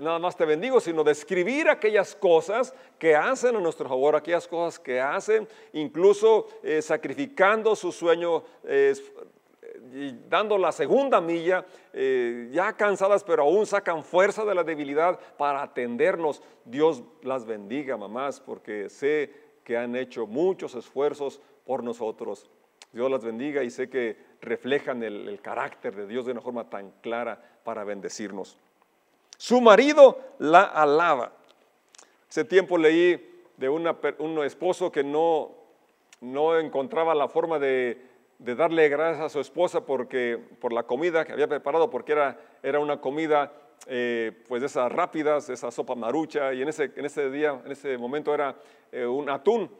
nada 0.00 0.18
más 0.18 0.36
te 0.36 0.44
bendigo, 0.44 0.80
sino 0.80 1.04
describir 1.04 1.68
aquellas 1.68 2.14
cosas 2.14 2.74
que 2.98 3.14
hacen 3.14 3.56
a 3.56 3.60
nuestro 3.60 3.88
favor, 3.88 4.16
aquellas 4.16 4.48
cosas 4.48 4.78
que 4.78 5.00
hacen, 5.00 5.48
incluso 5.72 6.48
sacrificando 6.80 7.76
su 7.76 7.92
sueño 7.92 8.42
y 9.92 10.12
dando 10.28 10.58
la 10.58 10.72
segunda 10.72 11.20
milla, 11.20 11.64
eh, 11.92 12.48
ya 12.52 12.72
cansadas, 12.72 13.22
pero 13.24 13.44
aún 13.44 13.66
sacan 13.66 14.02
fuerza 14.02 14.44
de 14.44 14.54
la 14.54 14.64
debilidad 14.64 15.18
para 15.36 15.62
atendernos. 15.62 16.42
Dios 16.64 17.02
las 17.22 17.44
bendiga, 17.44 17.96
mamás, 17.96 18.40
porque 18.40 18.88
sé 18.88 19.32
que 19.62 19.76
han 19.76 19.96
hecho 19.96 20.26
muchos 20.26 20.74
esfuerzos 20.74 21.40
por 21.64 21.82
nosotros. 21.82 22.50
Dios 22.92 23.10
las 23.10 23.24
bendiga 23.24 23.62
y 23.62 23.70
sé 23.70 23.88
que 23.88 24.16
reflejan 24.40 25.02
el, 25.02 25.40
carácter 25.40 25.94
de 25.96 26.06
Dios 26.06 26.26
de 26.26 26.32
una 26.32 26.40
forma 26.40 26.68
tan 26.68 26.92
clara 27.00 27.40
para 27.64 27.84
bendecirnos. 27.84 28.58
Su 29.44 29.60
marido 29.60 30.18
la 30.38 30.62
alaba. 30.62 31.30
Hace 32.30 32.46
tiempo 32.46 32.78
leí 32.78 33.42
de 33.58 33.68
un 33.68 34.42
esposo 34.42 34.90
que 34.90 35.04
no, 35.04 35.50
encontraba 36.58 37.14
la 37.14 37.28
forma 37.28 37.58
de 37.58 38.00
de 38.38 38.54
darle 38.54 38.88
gracias 38.88 39.22
a 39.22 39.28
su 39.28 39.40
esposa 39.40 39.84
porque, 39.84 40.38
por 40.60 40.72
la 40.72 40.84
comida 40.84 41.26
que 41.26 41.32
había 41.32 41.46
preparado, 41.46 41.90
porque 41.90 42.12
era, 42.12 42.80
una 42.80 43.02
comida 43.02 43.52
eh, 43.86 44.32
pues 44.48 44.62
de 44.62 44.66
esas 44.66 44.90
rápidas, 44.90 45.50
esa 45.50 45.70
sopa 45.70 45.94
marucha, 45.94 46.54
y 46.54 46.62
en 46.62 46.68
ese, 46.68 47.30
día, 47.30 47.60
en 47.66 47.70
ese 47.70 47.98
momento 47.98 48.32
era 48.32 48.56
eh, 48.90 49.04
un 49.04 49.28
atún. 49.28 49.70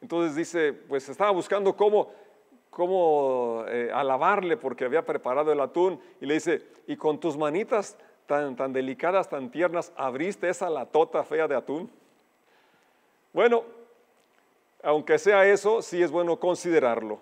Entonces 0.00 0.34
dice, 0.34 0.72
pues 0.72 1.08
estaba 1.08 1.30
buscando 1.30 1.76
cómo, 1.76 2.10
cómo 2.70 3.64
eh, 3.68 3.88
alabarle 3.94 4.56
porque 4.56 4.84
había 4.84 5.06
preparado 5.06 5.52
el 5.52 5.60
atún, 5.60 6.00
y 6.20 6.26
le 6.26 6.34
dice, 6.34 6.66
y 6.88 6.96
con 6.96 7.20
tus 7.20 7.36
manitas 7.36 7.96
tan, 8.26 8.56
tan 8.56 8.72
delicadas, 8.72 9.28
tan 9.28 9.50
tiernas, 9.50 9.92
abriste 9.96 10.48
esa 10.48 10.70
latota 10.70 11.22
fea 11.24 11.48
de 11.48 11.54
atún. 11.54 11.90
Bueno, 13.32 13.64
aunque 14.82 15.18
sea 15.18 15.46
eso, 15.46 15.82
sí 15.82 16.02
es 16.02 16.10
bueno 16.10 16.38
considerarlo 16.38 17.18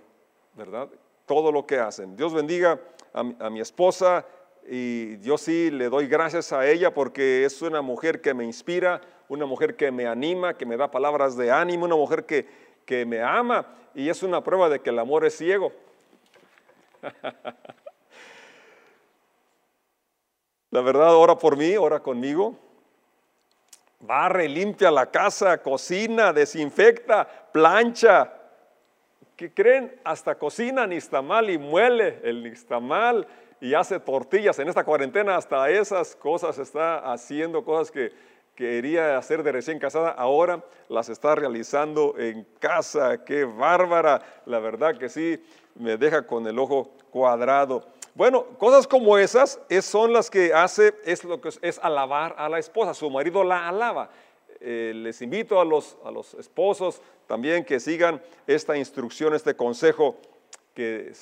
¿verdad? 0.54 0.88
Todo 1.26 1.52
lo 1.52 1.66
que 1.66 1.78
hacen. 1.78 2.16
Dios 2.16 2.34
bendiga 2.34 2.78
a 3.12 3.50
mi, 3.50 3.60
esposa 3.60 4.26
y 4.68 5.18
yo 5.20 5.36
sí 5.38 5.70
le 5.70 5.88
doy 5.88 6.06
gracias 6.06 6.52
a 6.52 6.68
ella 6.68 6.92
porque 6.92 7.44
es 7.44 7.60
una 7.62 7.82
mujer 7.82 8.20
que 8.20 8.34
me 8.34 8.44
inspira, 8.44 9.00
una 9.28 9.46
mujer 9.46 9.76
que 9.76 9.90
me 9.90 10.06
anima, 10.06 10.56
que 10.56 10.66
me 10.66 10.76
da 10.76 10.90
palabras 10.90 11.36
de 11.36 11.50
ánimo, 11.50 11.86
una 11.86 11.96
mujer 11.96 12.24
que, 12.24 12.46
que 12.84 13.04
me 13.04 13.22
ama 13.22 13.66
y 13.94 14.08
es 14.08 14.22
una 14.22 14.44
prueba 14.44 14.68
de 14.68 14.80
que 14.80 14.90
el 14.90 14.98
amor 14.98 15.24
es 15.24 15.36
ciego. 15.36 15.72
La 20.70 20.80
verdad, 20.80 21.14
ora 21.14 21.36
por 21.36 21.56
mí, 21.56 21.76
ora 21.76 22.00
conmigo. 22.00 22.56
Barre, 24.00 24.48
limpia 24.48 24.90
la 24.90 25.06
casa, 25.10 25.58
cocina, 25.58 26.32
desinfecta, 26.32 27.26
plancha, 27.52 28.32
que 29.36 29.52
creen? 29.52 29.98
Hasta 30.04 30.34
cocina 30.34 30.86
nistamal 30.86 31.48
y 31.50 31.58
muele 31.58 32.20
el 32.22 32.42
nistamal 32.42 33.26
y 33.60 33.74
hace 33.74 33.98
tortillas. 33.98 34.58
En 34.58 34.68
esta 34.68 34.84
cuarentena 34.84 35.36
hasta 35.36 35.68
esas 35.70 36.14
cosas 36.14 36.58
está 36.58 36.98
haciendo, 37.10 37.64
cosas 37.64 37.90
que 37.90 38.12
quería 38.54 39.16
hacer 39.16 39.42
de 39.42 39.52
recién 39.52 39.78
casada, 39.78 40.10
ahora 40.10 40.62
las 40.88 41.08
está 41.08 41.34
realizando 41.34 42.14
en 42.18 42.46
casa. 42.58 43.24
Qué 43.24 43.44
bárbara. 43.44 44.20
La 44.44 44.58
verdad 44.58 44.98
que 44.98 45.08
sí, 45.08 45.42
me 45.74 45.96
deja 45.96 46.26
con 46.26 46.46
el 46.46 46.58
ojo 46.58 46.90
cuadrado. 47.10 47.86
Bueno, 48.14 48.44
cosas 48.58 48.86
como 48.86 49.16
esas 49.18 49.60
son 49.82 50.12
las 50.12 50.30
que 50.30 50.52
hace, 50.52 50.94
es 51.04 51.24
lo 51.24 51.40
que 51.40 51.50
es 51.62 51.78
alabar 51.82 52.34
a 52.38 52.48
la 52.48 52.58
esposa. 52.58 52.94
Su 52.94 53.10
marido 53.10 53.44
la 53.44 53.68
alaba. 53.68 54.10
Eh, 54.60 54.92
les 54.94 55.22
invito 55.22 55.60
a 55.60 55.64
los, 55.64 55.96
a 56.04 56.10
los 56.10 56.34
esposos 56.34 57.00
también 57.26 57.64
que 57.64 57.80
sigan 57.80 58.20
esta 58.46 58.76
instrucción, 58.76 59.34
este 59.34 59.54
consejo 59.54 60.16
que 60.74 61.12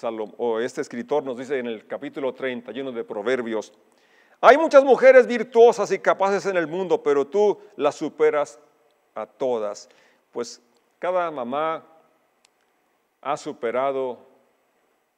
este 0.62 0.81
escritor 0.81 1.22
nos 1.22 1.37
dice 1.37 1.59
en 1.59 1.66
el 1.66 1.87
capítulo 1.87 2.33
31 2.33 2.92
de 2.92 3.05
Proverbios. 3.05 3.72
Hay 4.40 4.57
muchas 4.57 4.85
mujeres 4.85 5.27
virtuosas 5.27 5.90
y 5.90 5.98
capaces 5.98 6.46
en 6.46 6.57
el 6.57 6.66
mundo, 6.66 7.03
pero 7.03 7.27
tú 7.27 7.59
las 7.77 7.96
superas 7.96 8.59
a 9.14 9.27
todas. 9.27 9.88
Pues 10.33 10.61
cada 10.98 11.31
mamá 11.31 11.85
ha 13.20 13.37
superado 13.37 14.18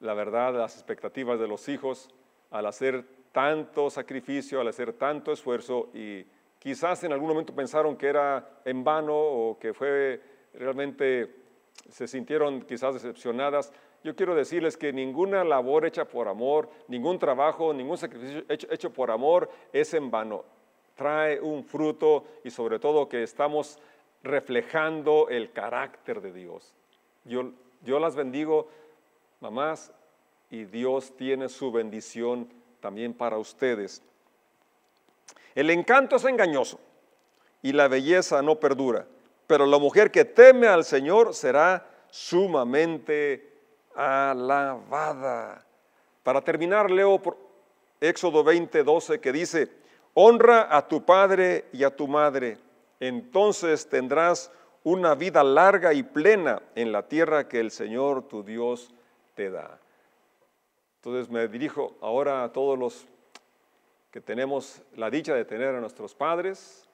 la 0.00 0.14
verdad, 0.14 0.54
las 0.54 0.74
expectativas 0.74 1.38
de 1.38 1.48
los 1.48 1.68
hijos 1.68 2.08
al 2.50 2.66
hacer 2.66 3.04
tanto 3.32 3.90
sacrificio, 3.90 4.60
al 4.60 4.68
hacer 4.68 4.92
tanto 4.92 5.32
esfuerzo 5.32 5.88
y 5.94 6.26
Quizás 6.60 7.02
en 7.04 7.12
algún 7.14 7.30
momento 7.30 7.54
pensaron 7.54 7.96
que 7.96 8.06
era 8.06 8.60
en 8.66 8.84
vano 8.84 9.16
o 9.16 9.58
que 9.58 9.72
fue 9.72 10.20
realmente, 10.52 11.34
se 11.88 12.06
sintieron 12.06 12.60
quizás 12.60 12.92
decepcionadas 12.92 13.72
yo 14.02 14.16
quiero 14.16 14.34
decirles 14.34 14.78
que 14.78 14.92
ninguna 14.92 15.44
labor 15.44 15.84
hecha 15.84 16.06
por 16.06 16.28
amor, 16.28 16.70
ningún 16.88 17.18
trabajo, 17.18 17.74
ningún 17.74 17.98
sacrificio 17.98 18.44
hecho, 18.48 18.90
por 18.90 19.10
amor 19.10 19.50
es 19.74 19.92
en 19.92 20.10
vano. 20.10 20.44
Trae 20.94 21.38
un 21.38 21.64
fruto 21.64 22.24
y 22.42 22.50
sobre 22.50 22.78
todo 22.78 23.10
que 23.10 23.22
estamos 23.22 23.78
reflejando 24.22 25.28
el 25.28 25.52
carácter 25.52 26.22
de 26.22 26.32
Dios. 26.32 26.74
Yo, 27.24 27.52
yo 27.82 27.98
las 28.00 28.16
bendigo, 28.16 28.68
mamás, 29.40 29.90
y 30.50 30.64
Dios 30.64 31.16
tiene 31.16 31.48
su 31.48 31.72
bendición 31.72 32.48
también 32.81 33.14
para 33.14 33.38
ustedes. 33.38 34.03
El 35.55 35.70
encanto 35.70 36.16
es 36.16 36.24
engañoso 36.24 36.79
y 37.62 37.72
la 37.72 37.88
belleza 37.88 38.42
no 38.42 38.61
perdura, 38.61 39.07
pero 39.46 39.66
la 39.66 39.79
mujer 39.79 40.11
que 40.11 40.24
teme 40.24 40.66
al 40.66 40.85
Señor 40.85 41.35
será 41.35 41.87
sumamente 42.11 43.53
alabada. 43.94 45.64
Para 46.22 46.42
terminar, 46.42 46.90
leo 46.90 47.18
por 47.20 47.37
Éxodo 48.00 48.44
20, 48.44 48.83
12 48.83 49.20
que 49.20 49.33
dice, 49.33 49.70
honra 50.14 50.74
a 50.76 50.87
tu 50.87 51.05
padre 51.05 51.66
y 51.72 51.85
a 51.85 51.94
tu 51.94 52.07
madre, 52.07 52.59
entonces 52.98 53.88
tendrás 53.88 54.53
una 54.83 55.14
vida 55.14 55.42
larga 55.44 55.92
y 55.92 56.03
plena 56.03 56.62
en 56.74 56.92
la 56.92 57.07
tierra 57.09 57.48
que 57.48 57.61
el 57.61 57.70
Señor 57.70 58.29
tu 58.29 58.42
Dios 58.42 58.90
te 59.34 59.50
da. 59.50 59.78
Entonces 60.96 61.30
me 61.30 61.48
dirijo 61.48 61.96
ahora 62.00 62.44
a 62.44 62.52
todos 62.52 62.78
los 62.78 63.06
que 64.10 64.20
tenemos 64.20 64.82
la 64.96 65.10
dicha 65.10 65.34
de 65.34 65.44
tener 65.44 65.74
a 65.74 65.80
nuestros 65.80 66.14
padres. 66.14 66.88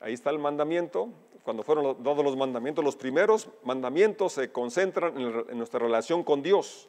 Ahí 0.00 0.14
está 0.14 0.30
el 0.30 0.38
mandamiento. 0.38 1.08
Cuando 1.42 1.62
fueron 1.62 2.02
dados 2.02 2.24
los 2.24 2.36
mandamientos, 2.36 2.84
los 2.84 2.96
primeros 2.96 3.48
mandamientos 3.64 4.34
se 4.34 4.52
concentran 4.52 5.18
en, 5.20 5.58
nuestra 5.58 5.80
relación 5.80 6.22
con 6.22 6.42
Dios. 6.42 6.88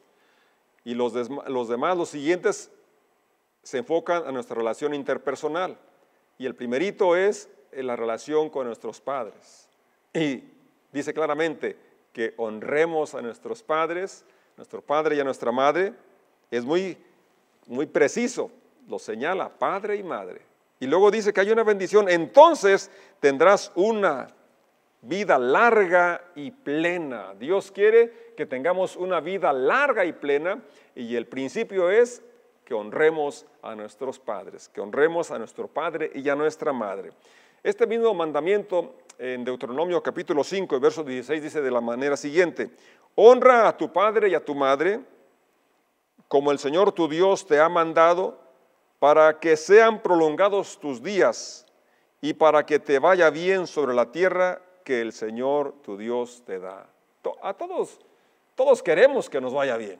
Y 0.84 0.94
los, 0.94 1.12
los 1.28 1.68
demás, 1.68 1.96
los 1.96 2.10
siguientes, 2.10 2.70
se 3.62 3.78
enfocan 3.78 4.26
a 4.26 4.32
nuestra 4.32 4.56
relación 4.56 4.94
interpersonal. 4.94 5.76
Y 6.38 6.46
el 6.46 6.54
primerito 6.54 7.16
es 7.16 7.50
en 7.72 7.86
la 7.86 7.96
relación 7.96 8.48
con 8.50 8.66
nuestros 8.66 9.00
padres. 9.00 9.68
Y 10.14 10.44
dice 10.92 11.12
claramente 11.12 11.76
que 12.12 12.34
honremos 12.36 13.14
a 13.14 13.22
nuestros 13.22 13.62
padres, 13.62 14.24
nuestro 14.60 14.82
padre 14.82 15.16
y 15.16 15.20
a 15.20 15.24
nuestra 15.24 15.50
madre, 15.50 15.94
es 16.50 16.66
muy, 16.66 16.94
muy 17.66 17.86
preciso, 17.86 18.50
lo 18.90 18.98
señala, 18.98 19.48
padre 19.48 19.96
y 19.96 20.02
madre. 20.02 20.42
Y 20.78 20.86
luego 20.86 21.10
dice 21.10 21.32
que 21.32 21.40
hay 21.40 21.50
una 21.50 21.62
bendición, 21.62 22.10
entonces 22.10 22.90
tendrás 23.20 23.72
una 23.74 24.28
vida 25.00 25.38
larga 25.38 26.22
y 26.34 26.50
plena. 26.50 27.32
Dios 27.38 27.72
quiere 27.72 28.34
que 28.36 28.44
tengamos 28.44 28.96
una 28.96 29.20
vida 29.20 29.50
larga 29.50 30.04
y 30.04 30.12
plena 30.12 30.62
y 30.94 31.16
el 31.16 31.26
principio 31.26 31.90
es 31.90 32.22
que 32.66 32.74
honremos 32.74 33.46
a 33.62 33.74
nuestros 33.74 34.18
padres, 34.18 34.68
que 34.68 34.82
honremos 34.82 35.30
a 35.30 35.38
nuestro 35.38 35.68
padre 35.68 36.10
y 36.14 36.28
a 36.28 36.34
nuestra 36.34 36.74
madre. 36.74 37.12
Este 37.62 37.86
mismo 37.86 38.12
mandamiento 38.12 38.94
en 39.18 39.42
Deuteronomio 39.42 40.02
capítulo 40.02 40.44
5, 40.44 40.80
verso 40.80 41.02
16 41.04 41.42
dice 41.42 41.60
de 41.60 41.70
la 41.70 41.80
manera 41.80 42.16
siguiente, 42.16 42.70
honra 43.14 43.68
a 43.68 43.76
tu 43.76 43.92
padre 43.92 44.28
y 44.28 44.34
a 44.34 44.44
tu 44.44 44.54
madre 44.54 45.00
como 46.30 46.52
el 46.52 46.60
Señor 46.60 46.92
tu 46.92 47.08
Dios 47.08 47.44
te 47.44 47.58
ha 47.58 47.68
mandado, 47.68 48.38
para 49.00 49.40
que 49.40 49.56
sean 49.56 50.00
prolongados 50.00 50.78
tus 50.78 51.02
días 51.02 51.66
y 52.20 52.34
para 52.34 52.64
que 52.64 52.78
te 52.78 53.00
vaya 53.00 53.30
bien 53.30 53.66
sobre 53.66 53.94
la 53.94 54.12
tierra 54.12 54.62
que 54.84 55.00
el 55.00 55.12
Señor 55.12 55.74
tu 55.82 55.96
Dios 55.96 56.44
te 56.46 56.60
da. 56.60 56.86
A 57.42 57.54
todos, 57.54 57.98
todos 58.54 58.80
queremos 58.80 59.28
que 59.28 59.40
nos 59.40 59.52
vaya 59.52 59.76
bien. 59.76 59.98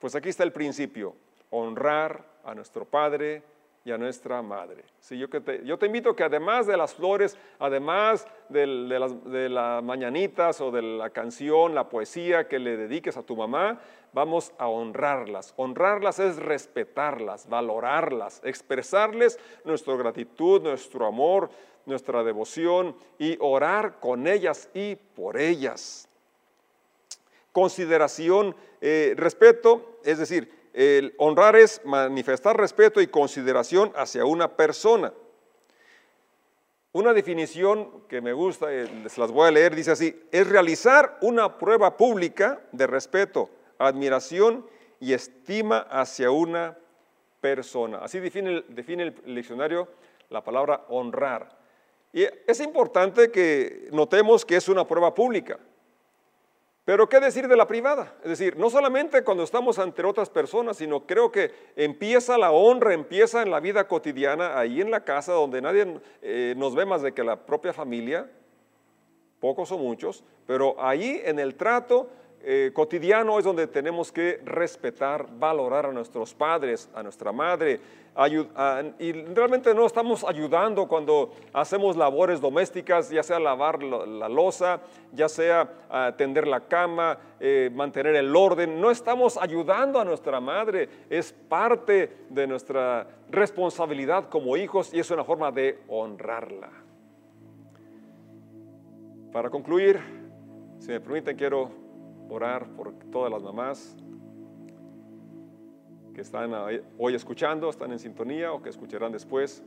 Pues 0.00 0.16
aquí 0.16 0.28
está 0.28 0.42
el 0.42 0.52
principio, 0.52 1.14
honrar 1.50 2.24
a 2.44 2.52
nuestro 2.52 2.84
Padre 2.84 3.44
y 3.84 3.90
a 3.90 3.98
nuestra 3.98 4.42
madre. 4.42 4.84
Sí, 5.00 5.18
yo, 5.18 5.28
te, 5.28 5.64
yo 5.64 5.78
te 5.78 5.86
invito 5.86 6.14
que 6.14 6.24
además 6.24 6.66
de 6.66 6.76
las 6.76 6.94
flores, 6.94 7.36
además 7.58 8.26
de, 8.48 8.66
las, 8.66 9.24
de 9.24 9.48
las 9.48 9.82
mañanitas 9.82 10.60
o 10.60 10.70
de 10.70 10.82
la 10.82 11.10
canción, 11.10 11.74
la 11.74 11.88
poesía 11.88 12.48
que 12.48 12.58
le 12.58 12.76
dediques 12.76 13.16
a 13.16 13.22
tu 13.22 13.36
mamá, 13.36 13.80
vamos 14.12 14.52
a 14.58 14.68
honrarlas. 14.68 15.54
Honrarlas 15.56 16.18
es 16.18 16.36
respetarlas, 16.36 17.48
valorarlas, 17.48 18.40
expresarles 18.44 19.38
nuestra 19.64 19.96
gratitud, 19.96 20.62
nuestro 20.62 21.06
amor, 21.06 21.50
nuestra 21.86 22.22
devoción 22.22 22.94
y 23.18 23.36
orar 23.40 23.98
con 24.00 24.26
ellas 24.26 24.68
y 24.74 24.96
por 24.96 25.38
ellas. 25.40 26.08
Consideración, 27.52 28.54
eh, 28.80 29.14
respeto, 29.16 29.98
es 30.04 30.18
decir, 30.18 30.57
el 30.78 31.12
honrar 31.18 31.56
es 31.56 31.80
manifestar 31.84 32.56
respeto 32.56 33.00
y 33.00 33.08
consideración 33.08 33.90
hacia 33.96 34.24
una 34.24 34.54
persona. 34.54 35.12
Una 36.92 37.12
definición 37.12 38.04
que 38.06 38.20
me 38.20 38.32
gusta, 38.32 38.72
eh, 38.72 38.88
se 39.08 39.20
las 39.20 39.32
voy 39.32 39.48
a 39.48 39.50
leer, 39.50 39.74
dice 39.74 39.90
así, 39.90 40.22
es 40.30 40.48
realizar 40.48 41.18
una 41.20 41.58
prueba 41.58 41.96
pública 41.96 42.60
de 42.70 42.86
respeto, 42.86 43.50
admiración 43.76 44.64
y 45.00 45.14
estima 45.14 45.80
hacia 45.90 46.30
una 46.30 46.78
persona. 47.40 47.98
Así 47.98 48.20
define, 48.20 48.62
define 48.68 49.02
el 49.24 49.34
diccionario 49.34 49.88
la 50.30 50.44
palabra 50.44 50.84
honrar. 50.90 51.58
Y 52.12 52.22
es 52.46 52.60
importante 52.60 53.32
que 53.32 53.88
notemos 53.90 54.44
que 54.44 54.54
es 54.54 54.68
una 54.68 54.86
prueba 54.86 55.12
pública. 55.12 55.58
Pero 56.88 57.06
¿qué 57.06 57.20
decir 57.20 57.48
de 57.48 57.56
la 57.58 57.66
privada? 57.66 58.14
Es 58.22 58.30
decir, 58.30 58.56
no 58.56 58.70
solamente 58.70 59.22
cuando 59.22 59.42
estamos 59.42 59.78
ante 59.78 60.02
otras 60.06 60.30
personas, 60.30 60.78
sino 60.78 61.06
creo 61.06 61.30
que 61.30 61.52
empieza 61.76 62.38
la 62.38 62.50
honra, 62.50 62.94
empieza 62.94 63.42
en 63.42 63.50
la 63.50 63.60
vida 63.60 63.86
cotidiana, 63.86 64.58
ahí 64.58 64.80
en 64.80 64.90
la 64.90 65.04
casa, 65.04 65.34
donde 65.34 65.60
nadie 65.60 66.00
eh, 66.22 66.54
nos 66.56 66.74
ve 66.74 66.86
más 66.86 67.02
de 67.02 67.12
que 67.12 67.22
la 67.22 67.44
propia 67.44 67.74
familia, 67.74 68.30
pocos 69.38 69.70
o 69.70 69.76
muchos, 69.76 70.24
pero 70.46 70.76
ahí 70.82 71.20
en 71.26 71.38
el 71.38 71.56
trato 71.56 72.08
eh, 72.42 72.70
cotidiano 72.72 73.38
es 73.38 73.44
donde 73.44 73.66
tenemos 73.66 74.12
que 74.12 74.40
respetar, 74.44 75.26
valorar 75.38 75.86
a 75.86 75.92
nuestros 75.92 76.34
padres, 76.34 76.88
a 76.94 77.02
nuestra 77.02 77.32
madre, 77.32 77.80
y 78.98 79.12
realmente 79.12 79.72
no 79.74 79.86
estamos 79.86 80.24
ayudando 80.24 80.88
cuando 80.88 81.32
hacemos 81.52 81.96
labores 81.96 82.40
domésticas, 82.40 83.10
ya 83.10 83.22
sea 83.22 83.38
lavar 83.38 83.80
la, 83.80 84.28
losa, 84.28 84.80
ya 85.12 85.28
sea 85.28 85.68
tender 86.16 86.48
la 86.48 86.60
cama, 86.60 87.16
eh, 87.38 87.70
mantener 87.72 88.16
el 88.16 88.34
orden, 88.34 88.80
no 88.80 88.90
estamos 88.90 89.36
ayudando 89.36 90.00
a 90.00 90.04
nuestra 90.04 90.40
madre, 90.40 90.88
es 91.08 91.32
parte 91.32 92.26
de 92.28 92.46
nuestra 92.48 93.06
responsabilidad 93.30 94.28
como 94.28 94.56
hijos 94.56 94.92
y 94.92 94.98
es 94.98 95.08
una 95.12 95.22
forma 95.22 95.52
de 95.52 95.78
honrarla. 95.86 96.70
Para 99.32 99.48
concluir, 99.48 100.00
si 100.80 100.88
me 100.88 101.00
permiten, 101.00 101.36
quiero 101.36 101.70
orar 102.28 102.68
por 102.76 102.92
todas 103.10 103.30
las 103.30 103.42
mamás 103.42 103.96
que 106.14 106.22
están 106.22 106.52
hoy 106.98 107.14
escuchando, 107.14 107.70
están 107.70 107.92
en 107.92 107.98
sintonía 107.98 108.52
o 108.52 108.60
que 108.60 108.70
escucharán 108.70 109.12
después. 109.12 109.62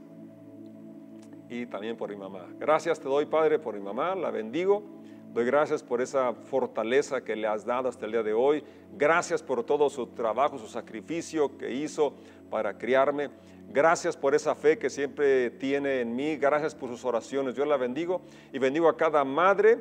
Y 1.49 1.65
también 1.65 1.97
por 1.97 2.09
mi 2.09 2.15
mamá. 2.15 2.47
Gracias 2.59 2.99
te 2.99 3.07
doy, 3.07 3.25
Padre, 3.25 3.59
por 3.59 3.73
mi 3.73 3.81
mamá, 3.81 4.15
la 4.15 4.31
bendigo. 4.31 4.83
Doy 5.33 5.45
gracias 5.45 5.81
por 5.81 6.01
esa 6.01 6.33
fortaleza 6.33 7.23
que 7.23 7.37
le 7.37 7.47
has 7.47 7.65
dado 7.65 7.87
hasta 7.87 8.05
el 8.05 8.11
día 8.11 8.23
de 8.23 8.33
hoy. 8.33 8.65
Gracias 8.97 9.41
por 9.41 9.63
todo 9.63 9.89
su 9.89 10.07
trabajo, 10.07 10.57
su 10.57 10.67
sacrificio 10.67 11.57
que 11.57 11.71
hizo 11.71 12.15
para 12.49 12.77
criarme. 12.77 13.29
Gracias 13.69 14.17
por 14.17 14.35
esa 14.35 14.53
fe 14.53 14.77
que 14.77 14.89
siempre 14.89 15.51
tiene 15.51 16.01
en 16.01 16.13
mí. 16.17 16.35
Gracias 16.35 16.75
por 16.75 16.89
sus 16.89 17.05
oraciones. 17.05 17.55
Yo 17.55 17.63
la 17.63 17.77
bendigo 17.77 18.21
y 18.51 18.59
bendigo 18.59 18.89
a 18.89 18.97
cada 18.97 19.23
madre 19.23 19.79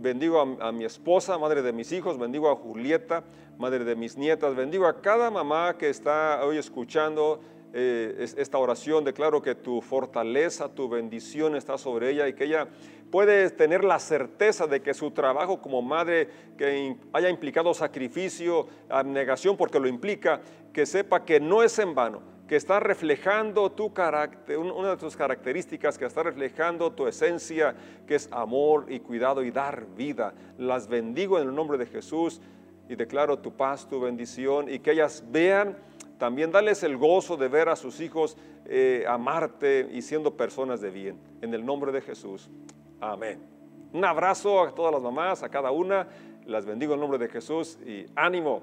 bendigo 0.00 0.40
a, 0.60 0.72
mi 0.72 0.84
esposa, 0.84 1.38
madre 1.38 1.62
de 1.62 1.72
mis 1.72 1.92
hijos, 1.92 2.18
bendigo 2.18 2.50
a 2.50 2.56
Julieta, 2.56 3.24
madre 3.58 3.84
de 3.84 3.96
mis 3.96 4.16
nietas, 4.16 4.54
bendigo 4.54 4.86
a 4.86 5.00
cada 5.00 5.30
mamá 5.30 5.76
que 5.76 5.88
está 5.88 6.44
hoy 6.44 6.58
escuchando 6.58 7.40
eh, 7.74 8.26
esta 8.36 8.58
oración, 8.58 9.04
declaro 9.04 9.42
que 9.42 9.54
tu 9.54 9.80
fortaleza, 9.80 10.68
tu 10.68 10.88
bendición 10.88 11.56
está 11.56 11.78
sobre 11.78 12.10
ella 12.10 12.28
y 12.28 12.34
que 12.34 12.44
ella 12.44 12.68
puede 13.10 13.50
tener 13.50 13.84
la 13.84 13.98
certeza 13.98 14.66
de 14.66 14.82
que 14.82 14.94
su 14.94 15.10
trabajo 15.10 15.60
como 15.60 15.82
madre, 15.82 16.28
que 16.56 16.96
haya 17.12 17.28
implicado 17.28 17.74
sacrificio, 17.74 18.66
abnegación, 18.88 19.56
porque 19.56 19.80
lo 19.80 19.88
implica, 19.88 20.40
que 20.72 20.86
sepa 20.86 21.24
que 21.24 21.40
no 21.40 21.62
es 21.62 21.78
en 21.78 21.94
vano, 21.94 22.22
que 22.48 22.56
está 22.56 22.80
reflejando 22.80 23.70
tu 23.70 23.92
carácter, 23.92 24.58
una 24.58 24.90
de 24.90 24.96
tus 24.96 25.16
características, 25.16 25.96
que 25.96 26.04
está 26.04 26.22
reflejando 26.22 26.92
tu 26.92 27.06
esencia, 27.06 27.74
que 28.06 28.16
es 28.16 28.28
amor 28.30 28.86
y 28.88 29.00
cuidado 29.00 29.42
y 29.42 29.50
dar 29.50 29.86
vida. 29.96 30.34
Las 30.58 30.88
bendigo 30.88 31.38
en 31.38 31.48
el 31.48 31.54
nombre 31.54 31.78
de 31.78 31.86
Jesús 31.86 32.40
y 32.88 32.94
declaro 32.94 33.38
tu 33.38 33.52
paz, 33.52 33.88
tu 33.88 34.00
bendición 34.00 34.68
y 34.68 34.80
que 34.80 34.92
ellas 34.92 35.24
vean, 35.30 35.78
también 36.18 36.52
dales 36.52 36.82
el 36.82 36.96
gozo 36.96 37.36
de 37.36 37.48
ver 37.48 37.68
a 37.68 37.76
sus 37.76 38.00
hijos 38.00 38.36
eh, 38.66 39.04
amarte 39.08 39.88
y 39.92 40.02
siendo 40.02 40.36
personas 40.36 40.80
de 40.80 40.90
bien. 40.90 41.18
En 41.40 41.54
el 41.54 41.64
nombre 41.64 41.90
de 41.90 42.00
Jesús. 42.00 42.50
Amén. 43.00 43.40
Un 43.92 44.04
abrazo 44.04 44.62
a 44.62 44.74
todas 44.74 44.92
las 44.92 45.02
mamás, 45.02 45.42
a 45.42 45.48
cada 45.48 45.70
una 45.70 46.06
Las 46.46 46.64
bendigo 46.64 46.94
en 46.94 47.00
nombre 47.00 47.18
de 47.18 47.28
Jesús 47.28 47.78
y 47.86 48.06
ánimo. 48.14 48.62